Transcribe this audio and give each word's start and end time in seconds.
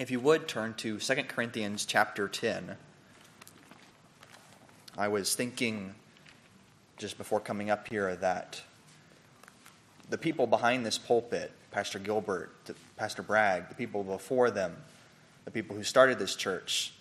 If 0.00 0.10
you 0.10 0.18
would 0.20 0.48
turn 0.48 0.72
to 0.78 0.98
2 0.98 1.14
Corinthians 1.24 1.84
chapter 1.84 2.26
10. 2.26 2.74
I 4.96 5.08
was 5.08 5.34
thinking 5.34 5.94
just 6.96 7.18
before 7.18 7.38
coming 7.38 7.68
up 7.68 7.86
here 7.86 8.16
that 8.16 8.62
the 10.08 10.16
people 10.16 10.46
behind 10.46 10.86
this 10.86 10.96
pulpit, 10.96 11.52
Pastor 11.70 11.98
Gilbert, 11.98 12.50
Pastor 12.96 13.22
Bragg, 13.22 13.68
the 13.68 13.74
people 13.74 14.02
before 14.02 14.50
them, 14.50 14.74
the 15.44 15.50
people 15.50 15.76
who 15.76 15.84
started 15.84 16.18
this 16.18 16.34
church, 16.34 16.94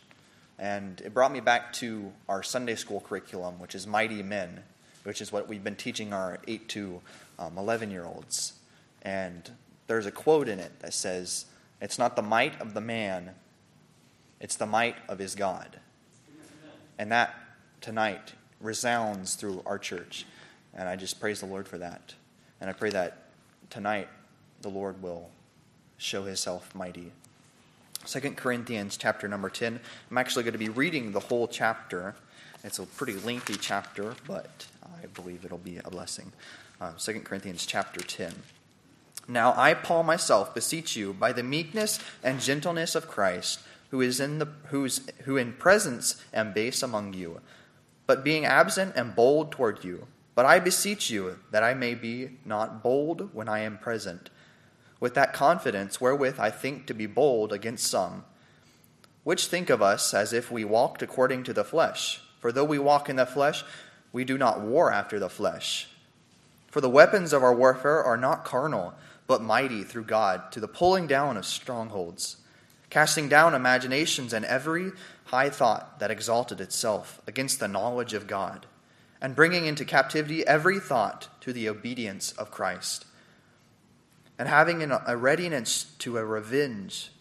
and 0.58 1.00
it 1.00 1.14
brought 1.14 1.32
me 1.32 1.40
back 1.40 1.72
to 1.76 2.12
our 2.28 2.44
Sunday 2.44 2.76
school 2.76 3.00
curriculum, 3.00 3.62
which 3.62 3.76
is 3.76 3.88
Mighty 3.88 4.22
Men, 4.24 4.62
which 5.06 5.22
is 5.22 5.32
what 5.32 5.48
we've 5.48 5.64
been 5.64 5.78
teaching 5.78 6.12
our 6.12 6.40
8 6.50 6.68
to 6.68 7.02
um, 7.40 7.58
11 7.58 7.92
year 7.92 8.04
olds. 8.04 8.56
And 9.04 9.50
there's 9.88 10.06
a 10.06 10.12
quote 10.12 10.50
in 10.50 10.60
it 10.60 10.78
that 10.82 10.94
says, 10.94 11.46
It's 11.82 11.98
not 11.98 12.16
the 12.16 12.22
might 12.22 12.60
of 12.62 12.74
the 12.74 12.82
man, 12.82 13.32
it's 14.40 14.56
the 14.56 14.66
might 14.66 14.96
of 15.08 15.20
his 15.20 15.36
God. 15.36 15.80
And 16.98 17.12
that 17.12 17.34
tonight 17.82 18.34
resounds 18.60 19.36
through 19.36 19.64
our 19.66 19.78
church. 19.78 20.26
And 20.74 20.88
I 20.88 20.96
just 20.96 21.20
praise 21.20 21.40
the 21.40 21.46
Lord 21.46 21.68
for 21.68 21.78
that. 21.78 22.14
And 22.60 22.70
I 22.70 22.74
pray 22.74 22.90
that 22.90 23.30
tonight 23.70 24.10
the 24.62 24.70
Lord 24.70 25.02
will 25.02 25.30
show 25.98 26.24
himself 26.24 26.74
mighty. 26.76 27.12
2 28.06 28.20
Corinthians 28.32 28.98
chapter 28.98 29.28
number 29.28 29.50
10. 29.50 29.80
I'm 30.10 30.18
actually 30.18 30.44
going 30.44 30.54
to 30.54 30.60
be 30.60 30.70
reading 30.70 31.12
the 31.12 31.20
whole 31.20 31.48
chapter. 31.48 32.16
It's 32.64 32.80
a 32.80 32.86
pretty 32.86 33.14
lengthy 33.14 33.56
chapter, 33.56 34.16
but 34.28 34.68
I 34.84 35.08
believe 35.08 35.46
it'll 35.46 35.58
be 35.58 35.78
a 35.78 35.90
blessing. 35.90 36.32
Uh, 36.82 36.92
2 36.98 37.22
Corinthians 37.22 37.66
chapter 37.66 38.02
10. 38.02 38.34
Now 39.30 39.54
I, 39.56 39.76
Paul, 39.76 40.02
myself, 40.02 40.56
beseech 40.56 40.96
you, 40.96 41.14
by 41.14 41.32
the 41.34 41.44
meekness 41.44 42.00
and 42.24 42.42
gentleness 42.42 42.96
of 42.96 43.08
Christ, 43.08 43.60
who 43.92 44.02
is 44.02 44.20
in 44.20 44.40
the 44.40 44.48
who's 44.70 45.08
who 45.26 45.38
in 45.38 45.54
presence 45.54 46.24
am 46.34 46.52
base 46.52 46.82
among 46.82 47.14
you, 47.14 47.40
but 48.08 48.24
being 48.24 48.44
absent 48.44 48.98
am 48.98 49.12
bold 49.12 49.52
toward 49.52 49.84
you. 49.84 50.08
But 50.34 50.48
I 50.48 50.60
beseech 50.60 51.12
you 51.12 51.38
that 51.52 51.64
I 51.64 51.76
may 51.76 51.94
be 51.94 52.38
not 52.44 52.82
bold 52.82 53.30
when 53.34 53.48
I 53.48 53.60
am 53.60 53.78
present, 53.78 54.32
with 55.00 55.14
that 55.14 55.34
confidence 55.34 56.02
wherewith 56.02 56.40
I 56.40 56.50
think 56.50 56.88
to 56.88 56.96
be 56.96 57.06
bold 57.06 57.54
against 57.54 57.86
some, 57.86 58.26
which 59.24 59.46
think 59.46 59.70
of 59.70 59.82
us 59.82 60.12
as 60.12 60.34
if 60.34 60.50
we 60.50 60.66
walked 60.66 61.04
according 61.04 61.44
to 61.44 61.54
the 61.54 61.64
flesh. 61.64 62.22
For 62.40 62.52
though 62.52 62.64
we 62.64 62.80
walk 62.80 63.10
in 63.10 63.18
the 63.18 63.28
flesh, 63.28 63.64
we 64.12 64.24
do 64.24 64.40
not 64.40 64.62
war 64.62 64.92
after 64.92 65.20
the 65.20 65.30
flesh. 65.30 65.90
For 66.68 66.82
the 66.82 66.90
weapons 66.90 67.34
of 67.34 67.44
our 67.44 67.54
warfare 67.54 68.04
are 68.04 68.18
not 68.18 68.46
carnal, 68.46 68.94
but 69.30 69.44
mighty 69.44 69.84
through 69.84 70.06
God 70.06 70.52
to 70.52 70.60
the 70.60 70.68
pulling 70.68 71.06
down 71.06 71.38
of 71.38 71.46
strongholds, 71.46 72.38
casting 72.90 73.30
down 73.30 73.54
imaginations 73.54 74.34
and 74.34 74.44
every 74.44 74.92
high 75.26 75.52
thought 75.52 76.00
that 76.00 76.10
exalted 76.10 76.60
itself 76.60 77.22
against 77.28 77.60
the 77.60 77.68
knowledge 77.68 78.16
of 78.16 78.26
God, 78.26 78.66
and 79.22 79.36
bringing 79.36 79.68
into 79.68 79.86
captivity 79.86 80.46
every 80.48 80.80
thought 80.80 81.28
to 81.42 81.54
the 81.54 81.70
obedience 81.70 82.32
of 82.32 82.50
Christ, 82.50 83.06
and 84.40 84.50
having 84.50 84.82
a 84.82 85.16
readiness 85.16 85.84
to 86.00 86.18
a 86.18 86.26
revenge 86.26 87.12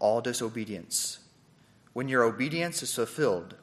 all 0.00 0.20
disobedience, 0.20 1.20
when 1.92 2.08
your 2.08 2.24
obedience 2.24 2.82
is 2.82 2.92
fulfilled. 2.92 3.54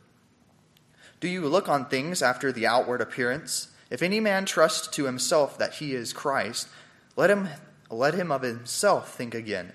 Do 1.19 1.27
you 1.27 1.45
look 1.45 1.67
on 1.67 1.87
things 1.87 2.21
after 2.21 2.53
the 2.53 2.67
outward 2.67 3.01
appearance? 3.01 3.67
If 3.89 4.01
any 4.01 4.21
man 4.21 4.45
trust 4.45 4.93
to 4.93 5.05
himself 5.07 5.57
that 5.57 5.73
he 5.75 5.93
is 5.93 6.13
Christ, 6.13 6.69
let 7.15 7.29
him, 7.29 7.49
let 7.89 8.13
him 8.13 8.31
of 8.31 8.41
himself 8.41 9.13
think 9.15 9.33
again. 9.33 9.71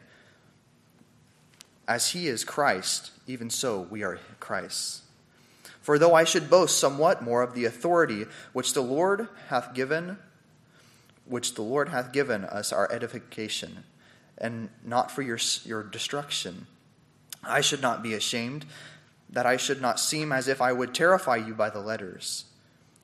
As 1.88 2.10
he 2.10 2.28
is 2.28 2.44
Christ, 2.44 3.10
even 3.26 3.50
so 3.50 3.80
we 3.90 4.02
are 4.02 4.18
Christ. 4.38 5.02
For 5.80 5.98
though 5.98 6.14
I 6.14 6.24
should 6.24 6.50
boast 6.50 6.78
somewhat 6.78 7.22
more 7.22 7.42
of 7.42 7.54
the 7.54 7.64
authority 7.64 8.26
which 8.52 8.74
the 8.74 8.82
Lord 8.82 9.28
hath 9.48 9.74
given, 9.74 10.18
which 11.24 11.54
the 11.54 11.62
Lord 11.62 11.88
hath 11.88 12.12
given 12.12 12.44
us 12.44 12.72
our 12.72 12.90
edification, 12.92 13.84
and 14.38 14.68
not 14.84 15.10
for 15.10 15.22
your, 15.22 15.38
your 15.64 15.82
destruction, 15.82 16.66
I 17.42 17.60
should 17.60 17.80
not 17.80 18.02
be 18.02 18.14
ashamed, 18.14 18.66
that 19.30 19.46
I 19.46 19.56
should 19.56 19.80
not 19.80 19.98
seem 19.98 20.32
as 20.32 20.48
if 20.48 20.60
I 20.60 20.72
would 20.72 20.94
terrify 20.94 21.36
you 21.36 21.54
by 21.54 21.70
the 21.70 21.80
letters. 21.80 22.44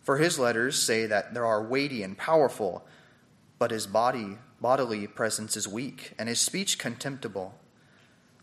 For 0.02 0.18
his 0.18 0.38
letters 0.38 0.80
say 0.80 1.06
that 1.06 1.34
there 1.34 1.46
are 1.46 1.62
weighty 1.62 2.02
and 2.02 2.16
powerful, 2.16 2.86
but 3.58 3.70
his 3.70 3.86
body 3.86 4.38
bodily 4.60 5.06
presence 5.06 5.56
is 5.56 5.68
weak, 5.68 6.12
and 6.18 6.28
his 6.28 6.40
speech 6.40 6.78
contemptible. 6.78 7.54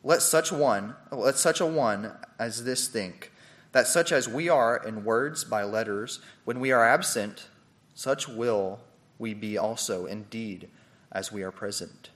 Let 0.03 0.22
such 0.22 0.51
one, 0.51 0.96
let 1.12 1.35
such 1.38 1.59
a 1.59 1.66
one 1.66 2.13
as 2.38 2.63
this 2.63 2.88
think, 2.88 3.31
that 3.72 3.88
such 3.88 4.12
as 4.12 4.28
we 4.28 4.50
are 4.50 4.78
in 4.78 5.03
words 5.03 5.44
by 5.44 5.63
letters, 5.63 6.19
when 6.46 6.59
we 6.59 6.72
are 6.72 6.85
absent, 6.85 7.47
such 7.94 8.28
will 8.28 8.79
we 9.18 9.34
be 9.34 9.57
also 9.57 10.06
indeed 10.06 10.69
as 11.12 11.31
we 11.31 11.44
are 11.44 11.52
present. 11.52 12.09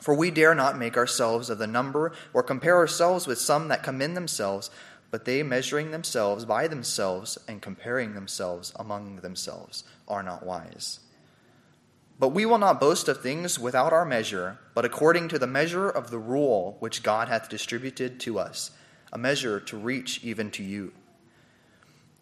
For 0.00 0.14
we 0.14 0.30
dare 0.30 0.54
not 0.54 0.78
make 0.78 0.96
ourselves 0.96 1.50
of 1.50 1.58
the 1.58 1.66
number 1.66 2.12
or 2.32 2.42
compare 2.42 2.76
ourselves 2.76 3.26
with 3.26 3.38
some 3.38 3.68
that 3.68 3.82
commend 3.82 4.16
themselves, 4.16 4.70
but 5.10 5.24
they 5.24 5.42
measuring 5.42 5.90
themselves 5.90 6.44
by 6.44 6.68
themselves 6.68 7.38
and 7.48 7.62
comparing 7.62 8.14
themselves 8.14 8.72
among 8.76 9.16
themselves 9.16 9.84
are 10.06 10.22
not 10.22 10.44
wise. 10.44 11.00
But 12.18 12.30
we 12.30 12.44
will 12.44 12.58
not 12.58 12.80
boast 12.80 13.08
of 13.08 13.20
things 13.20 13.58
without 13.58 13.92
our 13.92 14.04
measure, 14.04 14.58
but 14.74 14.84
according 14.84 15.28
to 15.28 15.38
the 15.38 15.46
measure 15.46 15.88
of 15.88 16.10
the 16.10 16.18
rule 16.18 16.76
which 16.80 17.02
God 17.02 17.28
hath 17.28 17.48
distributed 17.48 18.18
to 18.20 18.38
us, 18.38 18.72
a 19.12 19.18
measure 19.18 19.60
to 19.60 19.76
reach 19.76 20.24
even 20.24 20.50
to 20.52 20.64
you. 20.64 20.92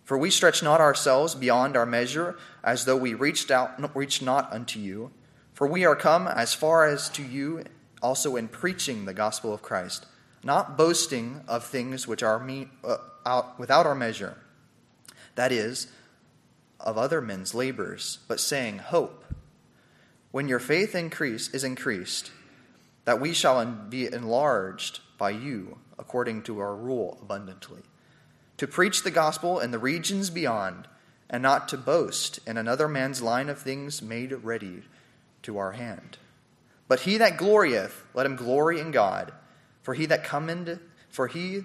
For 0.04 0.18
we 0.18 0.30
stretch 0.30 0.62
not 0.62 0.80
ourselves 0.80 1.34
beyond 1.34 1.76
our 1.76 1.86
measure, 1.86 2.36
as 2.62 2.84
though 2.84 2.96
we 2.96 3.14
reached 3.14 3.50
out 3.50 3.96
reached 3.96 4.22
not 4.22 4.52
unto 4.52 4.78
you. 4.78 5.10
For 5.52 5.66
we 5.66 5.84
are 5.86 5.96
come 5.96 6.28
as 6.28 6.52
far 6.52 6.86
as 6.86 7.08
to 7.10 7.22
you 7.22 7.64
also 8.02 8.36
in 8.36 8.48
preaching 8.48 9.04
the 9.04 9.14
gospel 9.14 9.52
of 9.52 9.62
Christ, 9.62 10.06
not 10.44 10.76
boasting 10.76 11.42
of 11.48 11.64
things 11.64 12.06
which 12.06 12.22
are 12.22 12.38
me, 12.38 12.68
uh, 12.84 12.98
out, 13.24 13.58
without 13.58 13.86
our 13.86 13.94
measure, 13.94 14.36
that 15.34 15.50
is, 15.50 15.88
of 16.78 16.98
other 16.98 17.20
men's 17.20 17.54
labors, 17.54 18.18
but 18.28 18.38
saying, 18.38 18.78
Hope 18.78 19.24
when 20.36 20.48
your 20.48 20.58
faith 20.58 20.94
increase 20.94 21.48
is 21.54 21.64
increased, 21.64 22.30
that 23.06 23.18
we 23.18 23.32
shall 23.32 23.64
be 23.64 24.04
enlarged 24.04 25.00
by 25.16 25.30
you 25.30 25.78
according 25.98 26.42
to 26.42 26.58
our 26.58 26.76
rule 26.76 27.16
abundantly, 27.22 27.80
to 28.58 28.66
preach 28.66 29.02
the 29.02 29.10
gospel 29.10 29.58
in 29.58 29.70
the 29.70 29.78
regions 29.78 30.28
beyond, 30.28 30.86
and 31.30 31.42
not 31.42 31.70
to 31.70 31.78
boast 31.78 32.38
in 32.46 32.58
another 32.58 32.86
man's 32.86 33.22
line 33.22 33.48
of 33.48 33.58
things 33.58 34.02
made 34.02 34.30
ready 34.30 34.82
to 35.40 35.56
our 35.56 35.72
hand. 35.72 36.18
But 36.86 37.00
he 37.00 37.16
that 37.16 37.38
glorieth, 37.38 38.04
let 38.12 38.26
him 38.26 38.36
glory 38.36 38.78
in 38.78 38.90
God, 38.90 39.32
for 39.80 39.94
he 39.94 40.04
that 40.04 40.22
commendeth, 40.22 40.82
for 41.08 41.28
he, 41.28 41.62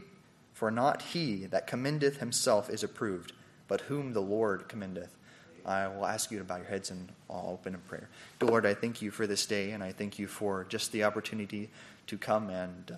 for 0.54 0.72
not 0.72 1.02
he 1.02 1.46
that 1.48 1.68
commendeth 1.68 2.22
himself 2.22 2.70
is 2.70 2.86
approved, 2.86 3.34
but 3.68 3.82
whom 3.82 4.14
the 4.14 4.22
Lord 4.22 4.70
commendeth. 4.70 5.18
I 5.66 5.88
will 5.88 6.06
ask 6.06 6.32
you 6.32 6.38
to 6.40 6.44
bow 6.44 6.58
your 6.58 6.66
heads 6.66 6.92
and 6.92 7.12
I'll 7.30 7.50
open 7.54 7.74
in 7.74 7.80
prayer. 7.82 8.10
Lord, 8.42 8.66
I 8.66 8.74
thank 8.74 9.02
you 9.02 9.12
for 9.12 9.28
this 9.28 9.46
day 9.46 9.72
and 9.72 9.84
I 9.84 9.92
thank 9.92 10.20
you 10.20 10.28
for 10.28 10.66
just 10.70 10.92
the 10.92 11.04
opportunity 11.04 11.70
to 12.08 12.18
come 12.18 12.50
and 12.50 12.92
uh, 12.92 12.96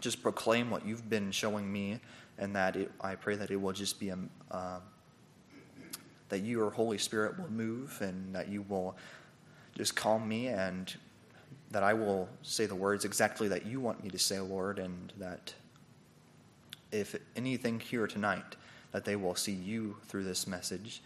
just 0.00 0.22
proclaim 0.22 0.70
what 0.70 0.86
you've 0.86 1.08
been 1.08 1.30
showing 1.30 1.70
me 1.70 2.00
and 2.38 2.54
that 2.56 2.76
it, 2.76 2.92
I 3.00 3.14
pray 3.14 3.36
that 3.36 3.50
it 3.50 3.56
will 3.56 3.72
just 3.72 3.98
be 3.98 4.10
a, 4.10 4.18
uh, 4.50 4.78
that 6.28 6.40
your 6.40 6.70
Holy 6.70 6.98
Spirit 6.98 7.38
will 7.38 7.50
move 7.50 7.98
and 8.00 8.34
that 8.34 8.48
you 8.48 8.62
will 8.68 8.96
just 9.76 9.96
calm 9.96 10.28
me 10.28 10.48
and 10.48 10.94
that 11.70 11.82
I 11.82 11.94
will 11.94 12.28
say 12.42 12.66
the 12.66 12.74
words 12.74 13.04
exactly 13.04 13.48
that 13.48 13.66
you 13.66 13.80
want 13.80 14.02
me 14.02 14.10
to 14.10 14.18
say, 14.18 14.38
Lord, 14.40 14.78
and 14.78 15.12
that 15.18 15.54
if 16.92 17.16
anything 17.34 17.80
here 17.80 18.06
tonight, 18.06 18.56
that 18.92 19.04
they 19.04 19.16
will 19.16 19.34
see 19.34 19.52
you 19.52 19.96
through 20.06 20.22
this 20.22 20.46
message 20.46 21.02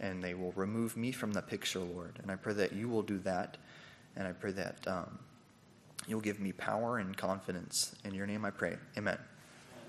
and 0.00 0.24
they 0.24 0.34
will 0.34 0.52
remove 0.52 0.96
me 0.96 1.12
from 1.12 1.32
the 1.32 1.42
picture, 1.42 1.78
Lord. 1.78 2.18
And 2.22 2.30
I 2.30 2.36
pray 2.36 2.54
that 2.54 2.72
you 2.72 2.88
will 2.88 3.02
do 3.02 3.18
that. 3.18 3.58
And 4.16 4.26
I 4.26 4.32
pray 4.32 4.52
that 4.52 4.86
um, 4.88 5.18
you'll 6.08 6.20
give 6.20 6.40
me 6.40 6.52
power 6.52 6.98
and 6.98 7.16
confidence. 7.16 7.94
In 8.04 8.14
your 8.14 8.26
name 8.26 8.44
I 8.44 8.50
pray. 8.50 8.76
Amen. 8.96 9.18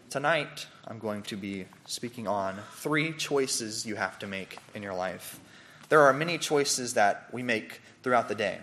Tonight, 0.10 0.68
I'm 0.86 1.00
going 1.00 1.24
to 1.24 1.38
be 1.38 1.66
speaking 1.86 2.28
on 2.28 2.60
three 2.76 3.14
choices 3.14 3.86
you 3.86 3.96
have 3.96 4.20
to 4.20 4.28
make 4.28 4.58
in 4.76 4.84
your 4.84 4.94
life. 4.94 5.40
There 5.88 6.02
are 6.02 6.14
many 6.14 6.38
choices 6.38 6.96
that 6.96 7.28
we 7.32 7.44
make 7.44 7.82
throughout 8.04 8.28
the 8.28 8.36
day. 8.36 8.60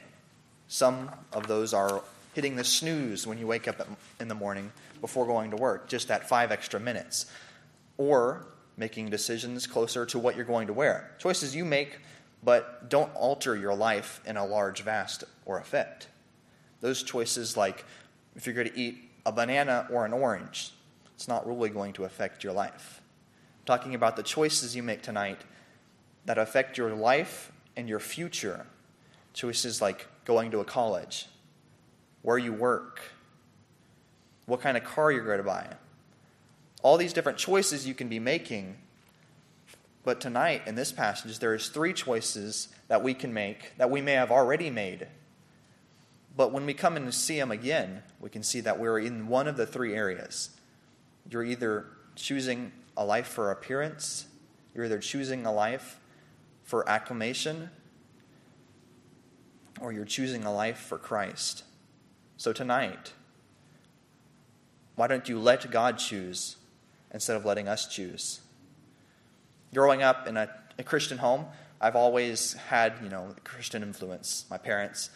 Some 0.69 1.11
of 1.33 1.47
those 1.47 1.73
are 1.73 2.03
hitting 2.35 2.57
the 2.57 2.65
snooze 2.65 3.27
when 3.27 3.39
you 3.39 3.47
wake 3.47 3.67
up 3.67 3.89
in 4.21 4.29
the 4.29 4.35
morning 4.35 4.71
before 5.01 5.27
going 5.27 5.51
to 5.51 5.57
work, 5.57 5.89
just 5.89 6.09
that 6.09 6.29
five 6.29 6.53
extra 6.53 6.79
minutes. 6.79 7.25
Or 7.97 8.47
making 8.79 9.11
decisions 9.11 9.67
closer 9.67 10.07
to 10.07 10.19
what 10.19 10.37
you're 10.37 10.45
going 10.45 10.69
to 10.69 10.73
wear. 10.73 11.11
Choices 11.19 11.55
you 11.55 11.65
make, 11.65 11.99
but 12.43 12.89
don't 12.89 13.13
alter 13.15 13.57
your 13.57 13.75
life 13.75 14.21
in 14.25 14.37
a 14.37 14.47
large, 14.47 14.83
vast, 14.83 15.25
or 15.45 15.59
effect. 15.59 16.07
Those 16.81 17.03
choices, 17.03 17.57
like 17.57 17.85
if 18.37 18.47
you're 18.47 18.55
going 18.55 18.71
to 18.71 18.79
eat 18.79 19.11
a 19.27 19.33
banana 19.33 19.89
or 19.91 20.07
an 20.07 20.13
orange, 20.13 20.71
it's 21.15 21.27
not 21.27 21.47
really 21.47 21.69
going 21.69 21.93
to 21.95 22.05
affect 22.05 22.45
your 22.45 22.53
life. 22.53 23.03
I'm 23.59 23.65
talking 23.67 23.95
about 23.97 24.15
the 24.15 24.23
choices 24.23 24.77
you 24.77 24.85
make 24.85 25.03
tonight 25.03 25.41
that 26.25 26.39
affect 26.39 26.79
your 26.79 26.95
life 26.95 27.51
and 27.77 27.89
your 27.89 27.99
future. 27.99 28.65
Choices 29.35 29.83
like 29.83 30.07
going 30.25 30.53
to 30.53 30.61
a 30.61 30.65
college, 30.65 31.27
where 32.23 32.39
you 32.39 32.53
work, 32.53 33.01
what 34.47 34.61
kind 34.61 34.77
of 34.77 34.85
car 34.85 35.11
you're 35.11 35.25
going 35.25 35.39
to 35.39 35.45
buy. 35.45 35.67
All 36.83 36.97
these 36.97 37.13
different 37.13 37.39
choices 37.39 37.87
you 37.87 37.95
can 37.95 38.09
be 38.09 38.19
making. 38.19 38.77
But 40.05 40.21
tonight, 40.21 40.63
in 40.67 40.75
this 40.75 40.93
passage, 40.93 41.39
there 41.39 41.55
is 41.55 41.69
three 41.69 41.93
choices 41.93 42.69
that 42.87 43.03
we 43.03 43.15
can 43.15 43.33
make 43.35 43.77
that 43.79 43.91
we 43.91 44.01
may 44.01 44.13
have 44.13 44.31
already 44.31 44.71
made. 44.71 45.09
But 46.37 46.53
when 46.53 46.67
we 46.67 46.75
come 46.75 46.95
to 46.95 47.13
see 47.13 47.39
them 47.39 47.51
again, 47.51 48.03
we 48.21 48.31
can 48.31 48.45
see 48.45 48.61
that 48.61 48.79
we're 48.79 49.01
in 49.01 49.27
one 49.27 49.49
of 49.49 49.57
the 49.57 49.67
three 49.67 49.95
areas. 49.95 50.51
You're 51.29 51.45
either 51.45 51.87
choosing 52.15 52.73
a 52.97 53.05
life 53.05 53.27
for 53.27 53.51
appearance, 53.51 54.27
you're 54.75 54.85
either 54.85 54.99
choosing 54.99 55.47
a 55.47 55.53
life 55.53 55.99
for 56.63 56.89
acclamation, 56.89 57.71
or 59.81 59.93
you're 59.93 60.05
choosing 60.05 60.45
a 60.45 60.53
life 60.53 60.79
for 60.79 60.97
Christ. 60.97 61.65
So 62.37 62.53
tonight, 62.53 63.13
why 64.95 65.09
don't 65.09 65.29
you 65.29 65.39
let 65.39 65.71
God 65.71 65.99
choose 65.99 66.57
instead 67.13 67.37
of 67.37 67.45
letting 67.45 67.69
us 67.69 67.87
choose? 67.87 68.41
Growing 69.75 70.03
up 70.03 70.27
in 70.27 70.37
a, 70.37 70.49
a 70.79 70.83
Christian 70.83 71.19
home, 71.19 71.47
I've 71.81 71.97
always 71.97 72.55
had, 72.55 72.95
you 73.03 73.09
know, 73.09 73.35
Christian 73.45 73.83
influence, 73.83 74.45
my 74.51 74.59
parents. 74.59 75.11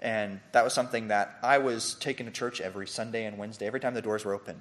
And 0.00 0.40
that 0.52 0.64
was 0.64 0.72
something 0.72 1.08
that 1.08 1.38
I 1.42 1.58
was 1.58 1.94
taken 1.94 2.26
to 2.26 2.32
church 2.32 2.60
every 2.60 2.86
Sunday 2.86 3.24
and 3.24 3.38
Wednesday, 3.38 3.66
every 3.66 3.80
time 3.80 3.94
the 3.94 4.02
doors 4.02 4.24
were 4.24 4.34
open. 4.34 4.60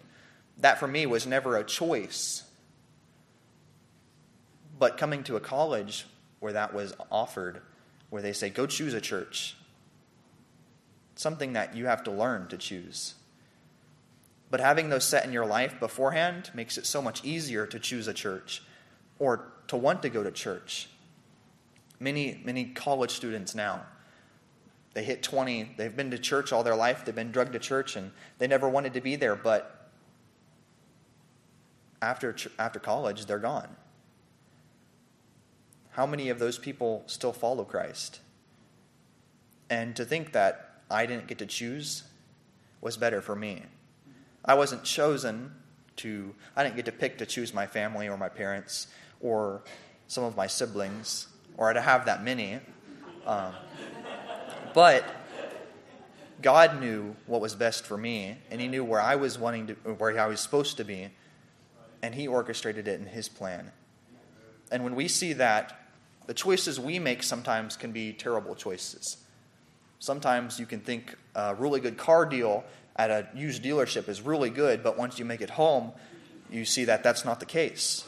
That 0.58 0.80
for 0.80 0.88
me 0.88 1.06
was 1.06 1.28
never 1.28 1.58
a 1.58 1.64
choice. 1.64 2.44
But 4.78 4.98
coming 4.98 5.24
to 5.24 5.36
a 5.36 5.40
college 5.40 6.06
where 6.40 6.54
that 6.54 6.74
was 6.74 6.94
offered, 7.12 7.62
where 8.10 8.22
they 8.22 8.34
say, 8.34 8.50
go 8.50 8.66
choose 8.66 8.94
a 8.94 9.02
church, 9.02 9.56
something 11.16 11.54
that 11.54 11.76
you 11.76 11.86
have 11.86 12.04
to 12.04 12.12
learn 12.12 12.48
to 12.48 12.58
choose. 12.58 13.16
But 14.56 14.62
having 14.62 14.88
those 14.88 15.04
set 15.04 15.26
in 15.26 15.34
your 15.34 15.46
life 15.46 15.82
beforehand 15.82 16.50
makes 16.54 16.78
it 16.78 16.86
so 16.86 17.02
much 17.02 17.26
easier 17.26 17.68
to 17.68 17.78
choose 17.78 18.08
a 18.08 18.14
church 18.14 18.64
or 19.20 19.52
to 19.68 19.76
want 19.76 20.02
to 20.04 20.10
go 20.10 20.24
to 20.24 20.32
church. 20.32 20.88
Many, 22.00 22.40
many 22.46 22.64
college 22.64 23.12
students 23.12 23.54
now, 23.54 23.86
they 24.94 25.04
hit 25.04 25.22
20, 25.24 25.72
they've 25.76 25.94
been 25.94 26.10
to 26.12 26.18
church 26.18 26.54
all 26.54 26.64
their 26.64 26.78
life, 26.78 27.04
they've 27.04 27.14
been 27.14 27.34
drugged 27.34 27.52
to 27.52 27.60
church, 27.60 27.98
and 27.98 28.14
they 28.38 28.48
never 28.48 28.70
wanted 28.70 28.94
to 28.94 29.02
be 29.02 29.18
there, 29.18 29.36
but 29.36 29.90
after, 32.02 32.34
after 32.58 32.80
college, 32.80 33.26
they're 33.26 33.40
gone. 33.40 33.76
How 35.90 36.06
many 36.06 36.30
of 36.30 36.40
those 36.40 36.58
people 36.58 37.04
still 37.08 37.34
follow 37.34 37.66
Christ? 37.66 38.22
And 39.70 39.98
to 39.98 40.06
think 40.06 40.32
that 40.32 40.76
I 40.90 41.06
didn't 41.06 41.28
get 41.28 41.40
to 41.40 41.46
choose 41.46 42.04
was 42.80 42.96
better 42.96 43.20
for 43.20 43.36
me. 43.36 43.64
I 44.46 44.54
wasn't 44.54 44.84
chosen 44.84 45.52
to, 45.98 46.36
I 46.56 46.64
didn't 46.64 46.76
get 46.76 46.86
to 46.86 46.92
pick 46.92 47.18
to 47.18 47.26
choose 47.26 47.54
my 47.54 47.66
family 47.66 48.08
or 48.08 48.18
my 48.18 48.30
parents 48.30 48.88
or 49.20 49.64
some 50.08 50.24
of 50.24 50.38
my 50.38 50.48
siblings, 50.48 51.28
or 51.58 51.74
to 51.74 51.82
have 51.82 52.06
that 52.06 52.24
many. 52.24 52.60
Um, 53.26 53.54
but 54.74 55.04
God 56.42 56.80
knew 56.80 57.16
what 57.26 57.42
was 57.42 57.56
best 57.56 57.86
for 57.86 57.98
me, 57.98 58.38
and 58.52 58.62
He 58.62 58.68
knew 58.68 58.84
where 58.84 59.02
I 59.02 59.16
was 59.16 59.40
wanting 59.40 59.68
to, 59.68 59.74
where 59.74 60.20
I 60.20 60.28
was 60.28 60.40
supposed 60.40 60.78
to 60.78 60.84
be, 60.84 61.10
and 62.04 62.14
He 62.14 62.28
orchestrated 62.28 62.88
it 62.88 63.00
in 63.00 63.08
His 63.08 63.28
plan. 63.28 63.72
And 64.72 64.84
when 64.84 64.96
we 64.96 65.08
see 65.08 65.34
that, 65.34 65.80
the 66.28 66.34
choices 66.34 66.80
we 66.80 67.00
make 67.00 67.24
sometimes 67.24 67.76
can 67.78 67.92
be 67.92 68.14
terrible 68.14 68.54
choices. 68.54 69.18
Sometimes 70.00 70.60
you 70.60 70.66
can 70.66 70.82
think 70.82 71.16
a 71.36 71.56
really 71.56 71.80
good 71.80 71.98
car 71.98 72.26
deal 72.26 72.64
at 72.96 73.10
a 73.10 73.28
used 73.36 73.64
dealership 73.64 74.08
is 74.08 74.22
really 74.22 74.50
good, 74.50 74.84
but 74.84 74.98
once 74.98 75.20
you 75.20 75.26
make 75.26 75.42
it 75.42 75.52
home, 75.52 75.92
you 76.50 76.66
see 76.66 76.86
that 76.86 77.04
that's 77.04 77.26
not 77.26 77.40
the 77.40 77.46
case. 77.46 78.06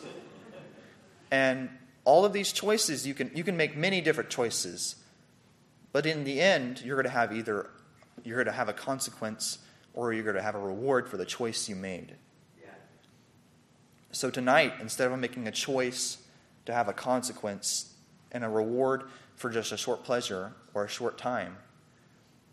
And 1.30 1.69
all 2.06 2.24
of 2.24 2.31
these 2.31 2.54
choices, 2.54 3.06
you 3.06 3.13
can, 3.13 3.31
you 3.36 3.44
can 3.44 3.57
make 3.57 3.75
many 3.75 4.00
different 4.00 4.30
choices. 4.30 4.95
But 5.92 6.06
in 6.06 6.24
the 6.24 6.39
end, 6.39 6.81
you're 6.86 6.95
going 6.95 7.06
to 7.06 7.10
have 7.10 7.34
either 7.34 7.69
you're 8.24 8.38
going 8.38 8.48
to 8.48 8.51
have 8.51 8.69
a 8.69 8.74
consequence 8.74 9.60
or 9.94 10.12
you're 10.12 10.24
going 10.24 10.36
to 10.36 10.42
have 10.42 10.56
a 10.56 10.60
reward 10.60 11.07
for 11.07 11.18
the 11.18 11.25
choice 11.25 11.69
you 11.69 11.75
made. 11.75 12.16
So 14.12 14.30
tonight, 14.30 14.74
instead 14.80 15.12
of 15.12 15.19
making 15.19 15.48
a 15.48 15.51
choice 15.51 16.18
to 16.66 16.74
have 16.74 16.88
a 16.88 16.94
consequence 16.94 17.94
and 18.31 18.44
a 18.44 18.50
reward 18.50 19.04
for 19.36 19.50
just 19.50 19.72
a 19.72 19.78
short 19.78 20.04
pleasure 20.04 20.54
or 20.74 20.86
a 20.86 20.88
short 20.88 21.18
time, 21.18 21.57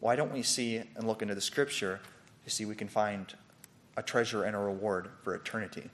why 0.01 0.17
don't 0.17 0.33
we 0.33 0.43
see 0.43 0.77
and 0.77 1.07
look 1.07 1.23
into 1.23 1.35
the 1.35 1.41
scripture 1.41 2.01
to 2.45 2.51
see 2.51 2.65
we 2.65 2.75
can 2.75 2.89
find 2.89 3.35
a 3.97 4.03
treasure 4.03 4.45
and 4.45 4.55
a 4.55 4.59
reward 4.59 5.09
for 5.23 5.35
eternity? 5.35 5.91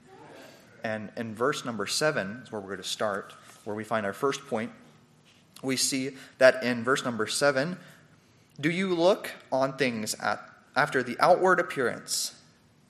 And 0.83 1.11
in 1.15 1.35
verse 1.35 1.63
number 1.63 1.85
seven 1.85 2.41
is 2.43 2.51
where 2.51 2.59
we're 2.59 2.69
going 2.69 2.81
to 2.81 2.87
start, 2.87 3.33
where 3.65 3.75
we 3.75 3.83
find 3.83 4.05
our 4.05 4.13
first 4.13 4.47
point. 4.47 4.71
We 5.61 5.77
see 5.77 6.17
that 6.39 6.63
in 6.63 6.83
verse 6.83 7.05
number 7.05 7.27
seven, 7.27 7.77
do 8.59 8.69
you 8.69 8.93
look 8.93 9.31
on 9.51 9.77
things 9.77 10.15
at, 10.15 10.43
after 10.75 11.03
the 11.03 11.17
outward 11.19 11.59
appearance? 11.59 12.35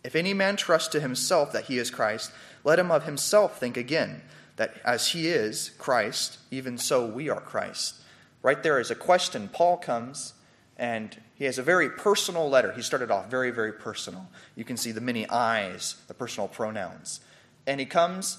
If 0.04 0.16
any 0.16 0.34
man 0.34 0.56
trust 0.56 0.92
to 0.94 1.00
himself 1.00 1.52
that 1.52 1.66
he 1.66 1.78
is 1.78 1.92
Christ, 1.92 2.32
let 2.64 2.80
him 2.80 2.92
of 2.92 3.04
himself 3.04 3.60
think 3.60 3.78
again, 3.78 4.22
that 4.56 4.76
as 4.86 5.10
he 5.10 5.28
is 5.28 5.72
Christ, 5.78 6.40
even 6.50 6.78
so 6.78 7.06
we 7.06 7.30
are 7.30 7.42
Christ. 7.42 7.96
Right 8.42 8.62
there 8.64 8.80
is 8.80 8.90
a 8.90 8.96
question. 8.96 9.50
Paul 9.52 9.78
comes 9.78 10.34
and 10.78 11.20
he 11.42 11.46
has 11.46 11.58
a 11.58 11.64
very 11.64 11.90
personal 11.90 12.48
letter. 12.52 12.72
He 12.72 12.84
started 12.84 13.10
off 13.10 13.32
very, 13.32 13.50
very 13.50 13.74
personal. 13.74 14.30
You 14.56 14.64
can 14.64 14.78
see 14.78 14.92
the 14.92 15.02
many 15.02 15.28
eyes, 15.28 15.96
the 16.08 16.14
personal 16.14 16.48
pronouns. 16.48 17.20
And 17.66 17.80
he 17.80 17.88
comes 17.88 18.38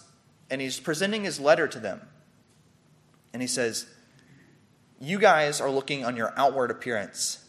and 0.48 0.60
he's 0.60 0.78
presenting 0.78 1.24
his 1.24 1.40
letter 1.40 1.66
to 1.66 1.80
them. 1.80 2.00
And 3.32 3.42
he 3.42 3.48
says, 3.48 3.86
You 5.00 5.18
guys 5.18 5.60
are 5.60 5.68
looking 5.68 6.04
on 6.04 6.16
your 6.16 6.32
outward 6.36 6.70
appearance. 6.70 7.44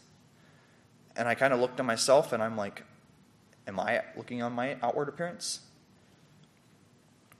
And 1.14 1.28
I 1.28 1.36
kind 1.36 1.52
of 1.54 1.60
looked 1.60 1.78
at 1.78 1.86
myself 1.86 2.32
and 2.32 2.42
I'm 2.42 2.56
like, 2.56 2.82
Am 3.68 3.78
I 3.78 4.02
looking 4.16 4.42
on 4.42 4.54
my 4.54 4.76
outward 4.82 5.08
appearance? 5.08 5.60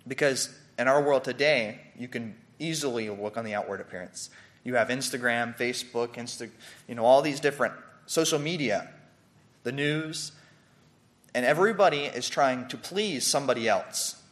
Because 0.06 0.56
in 0.78 0.86
our 0.86 1.02
world 1.02 1.24
today, 1.24 1.80
you 1.98 2.06
can 2.06 2.36
easily 2.60 3.10
look 3.10 3.36
on 3.36 3.44
the 3.44 3.54
outward 3.54 3.80
appearance. 3.80 4.30
You 4.62 4.76
have 4.76 4.86
Instagram, 4.86 5.58
Facebook, 5.58 6.14
Insta, 6.14 6.48
you 6.86 6.94
know, 6.94 7.04
all 7.04 7.20
these 7.20 7.40
different 7.40 7.74
social 8.06 8.38
media, 8.38 8.90
the 9.62 9.72
news, 9.72 10.32
and 11.34 11.44
everybody 11.44 12.04
is 12.04 12.28
trying 12.28 12.68
to 12.68 12.76
please 12.76 13.26
somebody 13.26 13.68
else. 13.68 14.22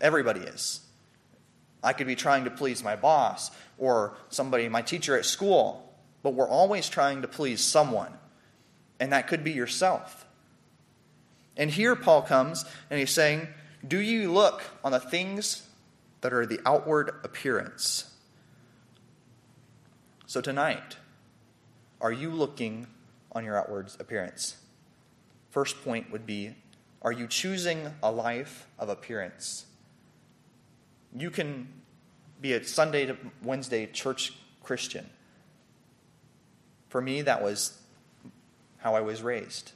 Everybody 0.00 0.40
is. 0.40 0.80
I 1.82 1.92
could 1.92 2.06
be 2.06 2.16
trying 2.16 2.44
to 2.44 2.50
please 2.50 2.82
my 2.82 2.96
boss 2.96 3.50
or 3.78 4.14
somebody, 4.28 4.68
my 4.68 4.82
teacher 4.82 5.16
at 5.16 5.24
school, 5.24 5.94
but 6.22 6.34
we're 6.34 6.48
always 6.48 6.88
trying 6.88 7.22
to 7.22 7.28
please 7.28 7.60
someone. 7.60 8.12
And 8.98 9.12
that 9.12 9.28
could 9.28 9.44
be 9.44 9.52
yourself. 9.52 10.26
And 11.56 11.70
here 11.70 11.94
Paul 11.94 12.22
comes 12.22 12.64
and 12.90 12.98
he's 12.98 13.10
saying, 13.10 13.46
Do 13.86 13.98
you 13.98 14.32
look 14.32 14.62
on 14.82 14.92
the 14.92 15.00
things 15.00 15.62
that 16.22 16.32
are 16.32 16.46
the 16.46 16.60
outward 16.64 17.20
appearance? 17.22 18.10
So 20.26 20.40
tonight, 20.40 20.96
are 22.04 22.12
you 22.12 22.28
looking 22.28 22.86
on 23.32 23.46
your 23.46 23.56
outward 23.56 23.90
appearance? 23.98 24.58
First 25.50 25.82
point 25.82 26.12
would 26.12 26.26
be 26.26 26.54
Are 27.00 27.12
you 27.12 27.26
choosing 27.26 27.94
a 28.02 28.12
life 28.12 28.66
of 28.78 28.90
appearance? 28.90 29.64
You 31.16 31.30
can 31.30 31.66
be 32.42 32.52
a 32.52 32.62
Sunday 32.62 33.06
to 33.06 33.16
Wednesday 33.42 33.86
church 33.86 34.34
Christian. 34.62 35.08
For 36.90 37.00
me, 37.00 37.22
that 37.22 37.42
was 37.42 37.80
how 38.78 38.94
I 38.94 39.00
was 39.00 39.22
raised. 39.22 39.72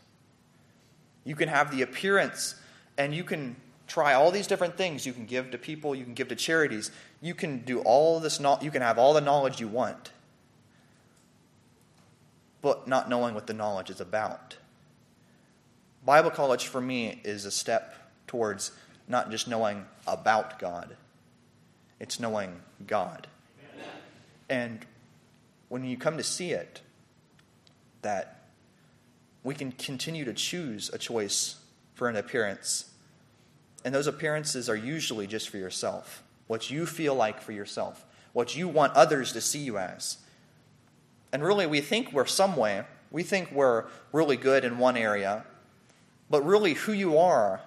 You 1.25 1.35
can 1.35 1.49
have 1.49 1.70
the 1.70 1.80
appearance 1.80 2.56
and 2.99 3.14
you 3.14 3.25
can 3.25 3.56
try 3.87 4.12
all 4.12 4.30
these 4.30 4.47
different 4.47 4.76
things. 4.76 5.06
You 5.06 5.14
can 5.14 5.25
give 5.25 5.50
to 5.52 5.58
people, 5.58 5.94
you 5.94 6.04
can 6.04 6.12
give 6.12 6.28
to 6.28 6.37
charities, 6.37 6.90
you 7.23 7.35
can 7.35 7.61
do 7.61 7.80
all 7.80 8.20
this, 8.20 8.38
you 8.61 8.70
can 8.70 8.82
have 8.82 8.99
all 8.99 9.14
the 9.14 9.23
knowledge 9.23 9.61
you 9.61 9.68
want, 9.68 10.12
but 12.62 12.88
not 12.88 13.08
knowing 13.08 13.34
what 13.34 13.46
the 13.46 13.54
knowledge 13.54 13.90
is 13.90 14.00
about. 14.00 14.56
Bible 16.04 16.30
college 16.30 16.66
for 16.66 16.80
me 16.80 17.20
is 17.24 17.44
a 17.44 17.50
step 17.50 17.94
towards 18.26 18.72
not 19.06 19.30
just 19.30 19.48
knowing 19.48 19.84
about 20.06 20.58
God 20.58 20.96
it's 22.00 22.20
knowing 22.20 22.60
God. 22.86 23.26
And 24.48 24.84
when 25.68 25.84
you 25.84 25.96
come 25.96 26.16
to 26.16 26.22
see 26.22 26.52
it, 26.52 26.80
that 28.02 28.42
we 29.42 29.54
can 29.54 29.72
continue 29.72 30.24
to 30.24 30.32
choose 30.32 30.90
a 30.92 30.98
choice 30.98 31.56
for 31.94 32.08
an 32.08 32.16
appearance. 32.16 32.90
And 33.84 33.94
those 33.94 34.06
appearances 34.06 34.68
are 34.68 34.76
usually 34.76 35.26
just 35.26 35.48
for 35.48 35.58
yourself, 35.58 36.22
what 36.46 36.70
you 36.70 36.86
feel 36.86 37.14
like 37.14 37.40
for 37.40 37.52
yourself, 37.52 38.04
what 38.32 38.56
you 38.56 38.68
want 38.68 38.94
others 38.94 39.32
to 39.32 39.40
see 39.40 39.60
you 39.60 39.78
as. 39.78 40.18
And 41.32 41.42
really, 41.42 41.66
we 41.66 41.80
think 41.80 42.12
we're 42.12 42.26
some 42.26 42.56
way, 42.56 42.85
we 43.11 43.23
think 43.23 43.52
we're 43.52 43.85
really 44.12 44.37
good 44.37 44.64
in 44.64 44.78
one 44.78 44.97
area, 44.97 45.44
but 46.30 46.42
really, 46.42 46.75
who 46.75 46.92
you 46.92 47.18
are 47.18 47.61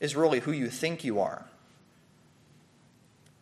is 0.00 0.16
really 0.16 0.40
who 0.40 0.52
you 0.52 0.68
think 0.68 1.04
you 1.04 1.20
are. 1.20 1.46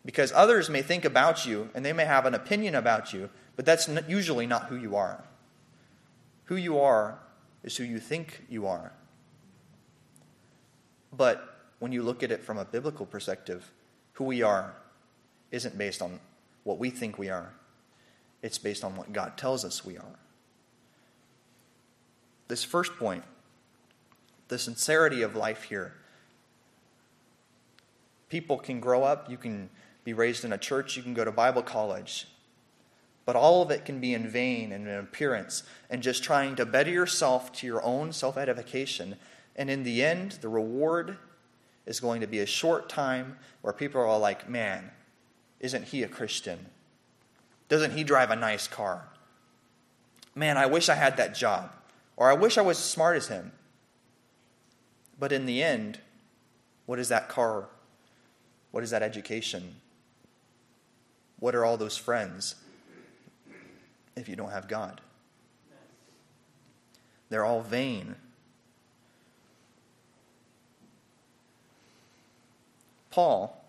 Because 0.04 0.32
others 0.32 0.70
may 0.70 0.82
think 0.82 1.04
about 1.04 1.46
you 1.46 1.70
and 1.74 1.84
they 1.84 1.92
may 1.92 2.04
have 2.04 2.26
an 2.26 2.34
opinion 2.34 2.74
about 2.74 3.12
you, 3.12 3.30
but 3.56 3.64
that's 3.64 3.88
usually 4.08 4.46
not 4.46 4.66
who 4.66 4.76
you 4.76 4.96
are. 4.96 5.24
Who 6.44 6.56
you 6.56 6.80
are 6.80 7.18
is 7.62 7.76
who 7.76 7.84
you 7.84 7.98
think 7.98 8.44
you 8.48 8.66
are. 8.66 8.92
But 11.12 11.58
when 11.78 11.92
you 11.92 12.02
look 12.02 12.22
at 12.22 12.30
it 12.30 12.42
from 12.42 12.58
a 12.58 12.64
biblical 12.64 13.06
perspective, 13.06 13.70
who 14.14 14.24
we 14.24 14.42
are 14.42 14.74
isn't 15.50 15.76
based 15.76 16.02
on 16.02 16.20
what 16.64 16.78
we 16.78 16.90
think 16.90 17.18
we 17.18 17.28
are, 17.28 17.52
it's 18.42 18.58
based 18.58 18.84
on 18.84 18.96
what 18.96 19.12
God 19.12 19.36
tells 19.36 19.64
us 19.64 19.84
we 19.84 19.96
are. 19.98 20.18
This 22.48 22.64
first 22.64 22.96
point, 22.96 23.22
the 24.48 24.58
sincerity 24.58 25.22
of 25.22 25.36
life 25.36 25.64
here. 25.64 25.94
People 28.28 28.58
can 28.58 28.80
grow 28.80 29.04
up, 29.04 29.30
you 29.30 29.36
can 29.36 29.70
be 30.04 30.12
raised 30.12 30.44
in 30.44 30.52
a 30.52 30.58
church, 30.58 30.96
you 30.96 31.02
can 31.02 31.14
go 31.14 31.24
to 31.24 31.32
Bible 31.32 31.62
college, 31.62 32.26
but 33.24 33.36
all 33.36 33.62
of 33.62 33.70
it 33.70 33.84
can 33.84 34.00
be 34.00 34.14
in 34.14 34.28
vain 34.28 34.72
and 34.72 34.88
an 34.88 34.98
appearance 34.98 35.62
and 35.88 36.02
just 36.02 36.22
trying 36.22 36.56
to 36.56 36.66
better 36.66 36.90
yourself 36.90 37.52
to 37.52 37.66
your 37.66 37.82
own 37.84 38.12
self 38.12 38.36
edification. 38.36 39.16
And 39.54 39.70
in 39.70 39.84
the 39.84 40.02
end, 40.02 40.38
the 40.40 40.48
reward 40.48 41.16
is 41.86 42.00
going 42.00 42.20
to 42.20 42.26
be 42.26 42.40
a 42.40 42.46
short 42.46 42.88
time 42.88 43.36
where 43.62 43.72
people 43.72 44.00
are 44.00 44.06
all 44.06 44.20
like, 44.20 44.48
man, 44.48 44.90
isn't 45.60 45.84
he 45.84 46.02
a 46.02 46.08
Christian? 46.08 46.66
Doesn't 47.70 47.92
he 47.92 48.04
drive 48.04 48.30
a 48.30 48.36
nice 48.36 48.66
car? 48.66 49.04
Man, 50.34 50.58
I 50.58 50.66
wish 50.66 50.88
I 50.88 50.96
had 50.96 51.16
that 51.16 51.34
job. 51.34 51.70
Or 52.16 52.28
I 52.28 52.34
wish 52.34 52.58
I 52.58 52.62
was 52.62 52.76
as 52.76 52.84
smart 52.84 53.16
as 53.16 53.28
him. 53.28 53.52
But 55.18 55.32
in 55.32 55.46
the 55.46 55.62
end, 55.62 56.00
what 56.84 56.98
is 56.98 57.08
that 57.08 57.28
car? 57.28 57.68
What 58.72 58.82
is 58.82 58.90
that 58.90 59.02
education? 59.02 59.76
What 61.38 61.54
are 61.54 61.64
all 61.64 61.76
those 61.76 61.96
friends 61.96 62.56
if 64.16 64.28
you 64.28 64.34
don't 64.34 64.50
have 64.50 64.66
God? 64.66 65.00
They're 67.28 67.44
all 67.44 67.62
vain. 67.62 68.16
Paul 73.10 73.64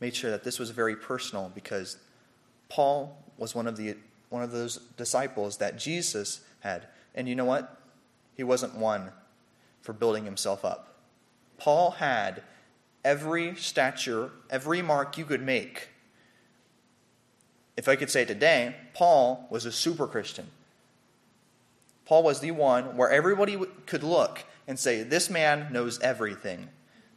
made 0.00 0.14
sure 0.14 0.30
that 0.30 0.44
this 0.44 0.58
was 0.58 0.70
very 0.70 0.96
personal 0.96 1.52
because 1.54 1.98
Paul 2.68 3.16
was 3.38 3.54
one 3.54 3.66
of 3.66 3.76
the 3.76 3.96
one 4.28 4.42
of 4.42 4.50
those 4.50 4.78
disciples 4.96 5.58
that 5.58 5.78
Jesus 5.78 6.40
had. 6.60 6.86
And 7.14 7.28
you 7.28 7.34
know 7.34 7.44
what? 7.44 7.80
He 8.34 8.42
wasn't 8.42 8.74
one 8.74 9.12
for 9.80 9.92
building 9.92 10.24
himself 10.24 10.64
up. 10.64 10.96
Paul 11.58 11.92
had 11.92 12.42
every 13.04 13.54
stature, 13.54 14.30
every 14.50 14.82
mark 14.82 15.16
you 15.16 15.24
could 15.24 15.42
make. 15.42 15.88
If 17.76 17.88
I 17.88 17.96
could 17.96 18.10
say 18.10 18.24
today, 18.24 18.74
Paul 18.94 19.46
was 19.50 19.64
a 19.64 19.72
super 19.72 20.06
Christian. 20.06 20.48
Paul 22.04 22.22
was 22.22 22.40
the 22.40 22.50
one 22.50 22.96
where 22.96 23.10
everybody 23.10 23.58
could 23.86 24.02
look 24.02 24.44
and 24.66 24.78
say, 24.78 25.02
This 25.02 25.30
man 25.30 25.72
knows 25.72 26.00
everything. 26.00 26.68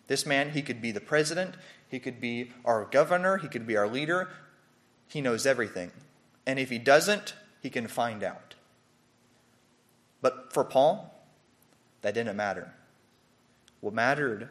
This 0.07 0.25
man, 0.25 0.51
he 0.51 0.61
could 0.61 0.81
be 0.81 0.91
the 0.91 1.01
president, 1.01 1.55
he 1.87 1.99
could 1.99 2.19
be 2.19 2.51
our 2.65 2.85
governor, 2.85 3.37
he 3.37 3.47
could 3.47 3.67
be 3.67 3.77
our 3.77 3.87
leader. 3.87 4.29
He 5.09 5.21
knows 5.21 5.45
everything. 5.45 5.91
And 6.45 6.57
if 6.57 6.69
he 6.69 6.77
doesn't, 6.77 7.33
he 7.61 7.69
can 7.69 7.87
find 7.87 8.23
out. 8.23 8.55
But 10.21 10.53
for 10.53 10.63
Paul, 10.63 11.13
that 12.01 12.13
didn't 12.13 12.37
matter. 12.37 12.73
What 13.81 13.93
mattered 13.93 14.49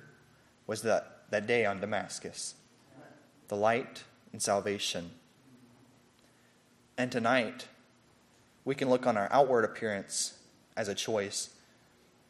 was 0.67 0.83
that, 0.83 1.23
that 1.31 1.47
day 1.47 1.65
on 1.65 1.81
Damascus 1.81 2.55
the 3.49 3.57
light 3.57 4.05
and 4.33 4.43
salvation. 4.43 5.11
And 6.99 7.11
tonight, 7.11 7.67
we 8.63 8.75
can 8.75 8.91
look 8.91 9.07
on 9.07 9.17
our 9.17 9.29
outward 9.33 9.65
appearance 9.65 10.35
as 10.77 10.89
a 10.89 10.95
choice, 10.95 11.49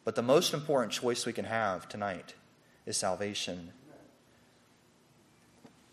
but 0.04 0.14
the 0.14 0.22
most 0.22 0.54
important 0.54 0.92
choice 0.92 1.26
we 1.26 1.32
can 1.32 1.46
have 1.46 1.88
tonight 1.88 2.34
is 2.86 2.96
salvation. 2.96 3.72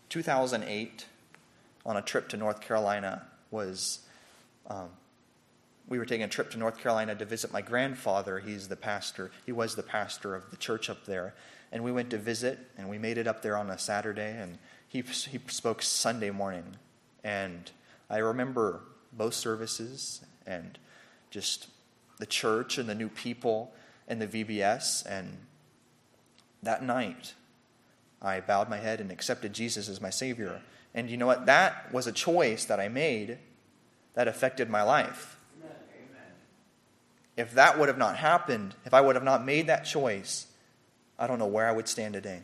2008, 0.08 1.06
on 1.86 1.96
a 1.96 2.02
trip 2.02 2.28
to 2.28 2.36
North 2.36 2.60
Carolina, 2.60 3.22
was 3.50 4.00
um, 4.66 4.90
we 5.88 5.98
were 5.98 6.04
taking 6.04 6.24
a 6.24 6.28
trip 6.28 6.50
to 6.50 6.58
North 6.58 6.78
Carolina 6.78 7.14
to 7.14 7.24
visit 7.24 7.50
my 7.52 7.62
grandfather. 7.62 8.40
He's 8.40 8.68
the 8.68 8.76
pastor. 8.76 9.30
He 9.46 9.52
was 9.52 9.74
the 9.74 9.82
pastor 9.82 10.34
of 10.34 10.50
the 10.50 10.56
church 10.58 10.90
up 10.90 11.06
there, 11.06 11.34
and 11.72 11.82
we 11.82 11.92
went 11.92 12.10
to 12.10 12.18
visit. 12.18 12.58
And 12.76 12.90
we 12.90 12.98
made 12.98 13.16
it 13.16 13.26
up 13.26 13.40
there 13.40 13.56
on 13.56 13.70
a 13.70 13.78
Saturday, 13.78 14.36
and 14.36 14.58
he 14.86 15.00
he 15.00 15.40
spoke 15.46 15.80
Sunday 15.80 16.30
morning, 16.30 16.76
and 17.24 17.70
I 18.10 18.18
remember 18.18 18.80
both 19.12 19.34
services 19.34 20.20
and 20.46 20.78
just 21.30 21.68
the 22.18 22.26
church 22.26 22.78
and 22.78 22.88
the 22.88 22.94
new 22.94 23.08
people 23.08 23.72
and 24.08 24.20
the 24.20 24.26
VBS 24.26 25.04
and 25.06 25.38
that 26.62 26.82
night, 26.82 27.34
I 28.20 28.40
bowed 28.40 28.68
my 28.68 28.78
head 28.78 29.00
and 29.00 29.10
accepted 29.10 29.52
Jesus 29.52 29.88
as 29.88 30.00
my 30.00 30.10
Savior. 30.10 30.60
And 30.96 31.10
you 31.10 31.18
know 31.18 31.26
what? 31.26 31.46
That 31.46 31.92
was 31.92 32.06
a 32.06 32.12
choice 32.12 32.64
that 32.64 32.80
I 32.80 32.88
made 32.88 33.38
that 34.14 34.26
affected 34.26 34.70
my 34.70 34.82
life. 34.82 35.36
Amen. 35.62 36.32
If 37.36 37.52
that 37.52 37.78
would 37.78 37.88
have 37.88 37.98
not 37.98 38.16
happened, 38.16 38.74
if 38.86 38.94
I 38.94 39.02
would 39.02 39.14
have 39.14 39.22
not 39.22 39.44
made 39.44 39.66
that 39.66 39.84
choice, 39.84 40.46
I 41.18 41.26
don't 41.26 41.38
know 41.38 41.46
where 41.46 41.68
I 41.68 41.72
would 41.72 41.86
stand 41.86 42.14
today. 42.14 42.40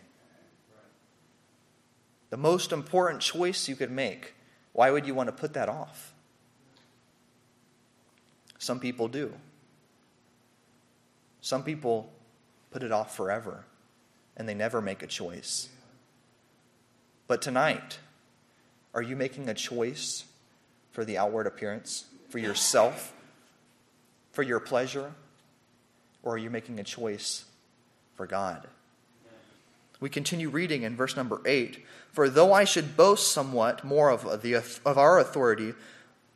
The 2.29 2.37
most 2.37 2.73
important 2.73 3.21
choice 3.21 3.69
you 3.69 3.77
could 3.77 3.91
make, 3.91 4.35
why 4.75 4.91
would 4.91 5.07
you 5.07 5.15
want 5.15 5.29
to 5.29 5.33
put 5.33 5.55
that 5.55 5.69
off? 5.69 6.13
Some 8.59 8.81
people 8.81 9.09
do. 9.09 9.33
Some 11.41 11.63
people 11.63 12.13
put 12.71 12.83
it 12.83 12.93
off 12.93 13.17
forever 13.17 13.65
and 14.37 14.49
they 14.49 14.55
never 14.55 14.81
make 14.81 15.03
a 15.03 15.07
choice. 15.07 15.69
But 17.27 17.43
tonight, 17.43 17.99
are 18.95 19.03
you 19.03 19.17
making 19.17 19.49
a 19.49 19.55
choice 19.55 20.25
for 20.91 21.05
the 21.05 21.19
outward 21.19 21.47
appearance, 21.47 22.05
for 22.29 22.39
yourself, 22.39 23.13
for 24.33 24.43
your 24.43 24.61
pleasure, 24.61 25.13
or 26.23 26.35
are 26.35 26.39
you 26.39 26.51
making 26.51 26.79
a 26.79 26.85
choice 26.85 27.45
for 28.15 28.27
God? 28.27 28.67
We 30.01 30.11
continue 30.11 30.51
reading 30.51 30.83
in 30.83 30.97
verse 30.97 31.17
number 31.17 31.41
8 31.47 31.85
For 32.11 32.29
though 32.29 32.53
I 32.53 32.65
should 32.65 32.97
boast 32.97 33.33
somewhat 33.33 33.85
more 33.85 34.11
of, 34.11 34.43
the, 34.43 34.55
of 34.55 34.99
our 34.99 35.19
authority, 35.19 35.75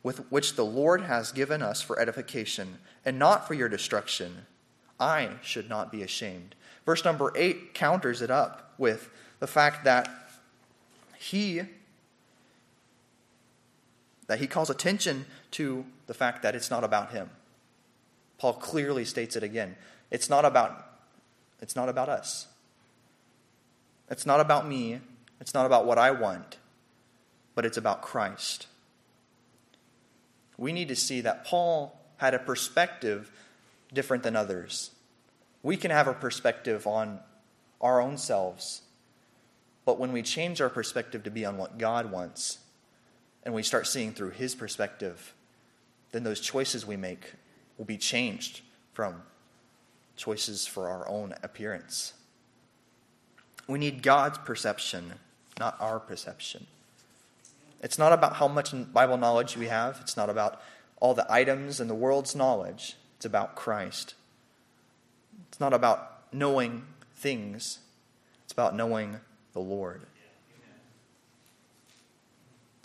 with 0.03 0.19
which 0.31 0.55
the 0.55 0.65
Lord 0.65 1.01
has 1.01 1.31
given 1.31 1.61
us 1.61 1.81
for 1.81 1.99
edification, 1.99 2.77
and 3.03 3.19
not 3.19 3.47
for 3.47 3.53
your 3.53 3.67
destruction, 3.67 4.45
I 4.99 5.31
should 5.41 5.69
not 5.69 5.91
be 5.91 6.01
ashamed. 6.01 6.55
Verse 6.85 7.03
number 7.03 7.33
8 7.35 7.73
counters 7.73 8.21
it 8.21 8.31
up 8.31 8.73
with 8.77 9.09
the 9.39 9.47
fact 9.47 9.83
that 9.83 10.09
he 11.19 11.63
that 14.27 14.39
he 14.39 14.47
calls 14.47 14.69
attention 14.69 15.25
to 15.51 15.85
the 16.05 16.13
fact 16.13 16.43
that 16.43 16.55
it's 16.55 16.69
not 16.69 16.83
about 16.83 17.11
him. 17.11 17.29
Paul 18.37 18.53
clearly 18.53 19.05
states 19.05 19.35
it 19.35 19.43
again. 19.43 19.75
It's 20.11 20.29
not 20.29 20.45
about 20.45 20.83
it's 21.59 21.75
not 21.75 21.89
about 21.89 22.07
us. 22.07 22.47
It's 24.09 24.25
not 24.25 24.39
about 24.39 24.67
me. 24.67 24.99
It's 25.41 25.55
not 25.55 25.65
about 25.65 25.87
what 25.87 25.97
I 25.97 26.11
want. 26.11 26.57
But 27.55 27.65
it's 27.65 27.77
about 27.77 28.03
Christ. 28.03 28.67
We 30.57 30.71
need 30.71 30.87
to 30.89 30.95
see 30.95 31.21
that 31.21 31.45
Paul 31.45 31.99
had 32.17 32.33
a 32.33 32.39
perspective 32.39 33.31
different 33.93 34.23
than 34.23 34.35
others. 34.35 34.91
We 35.63 35.77
can 35.77 35.91
have 35.91 36.07
a 36.07 36.13
perspective 36.13 36.85
on 36.85 37.19
our 37.81 38.01
own 38.01 38.17
selves, 38.17 38.81
but 39.85 39.99
when 39.99 40.11
we 40.11 40.21
change 40.23 40.61
our 40.61 40.69
perspective 40.69 41.23
to 41.23 41.31
be 41.31 41.45
on 41.45 41.57
what 41.57 41.77
God 41.77 42.11
wants, 42.11 42.59
and 43.47 43.55
we 43.55 43.63
start 43.63 43.87
seeing 43.87 44.11
through 44.11 44.31
His 44.31 44.55
perspective, 44.55 45.33
then 46.11 46.25
those 46.25 46.41
choices 46.41 46.85
we 46.85 46.97
make 46.97 47.31
will 47.77 47.85
be 47.85 47.97
changed 47.97 48.59
from 48.91 49.23
choices 50.17 50.67
for 50.67 50.89
our 50.89 51.07
own 51.07 51.33
appearance. 51.41 52.11
We 53.65 53.79
need 53.79 54.03
God's 54.03 54.37
perception, 54.39 55.13
not 55.61 55.77
our 55.79 55.97
perception. 55.97 56.67
It's 57.81 57.97
not 57.97 58.11
about 58.11 58.33
how 58.33 58.49
much 58.49 58.73
Bible 58.91 59.15
knowledge 59.15 59.55
we 59.55 59.67
have, 59.67 59.99
it's 60.01 60.17
not 60.17 60.29
about 60.29 60.61
all 60.99 61.13
the 61.13 61.31
items 61.31 61.79
and 61.79 61.89
the 61.89 61.95
world's 61.95 62.35
knowledge. 62.35 62.97
It's 63.15 63.25
about 63.25 63.55
Christ. 63.55 64.13
It's 65.47 65.61
not 65.61 65.73
about 65.73 66.33
knowing 66.33 66.83
things, 67.15 67.79
it's 68.43 68.51
about 68.51 68.75
knowing 68.75 69.21
the 69.53 69.61
Lord. 69.61 70.01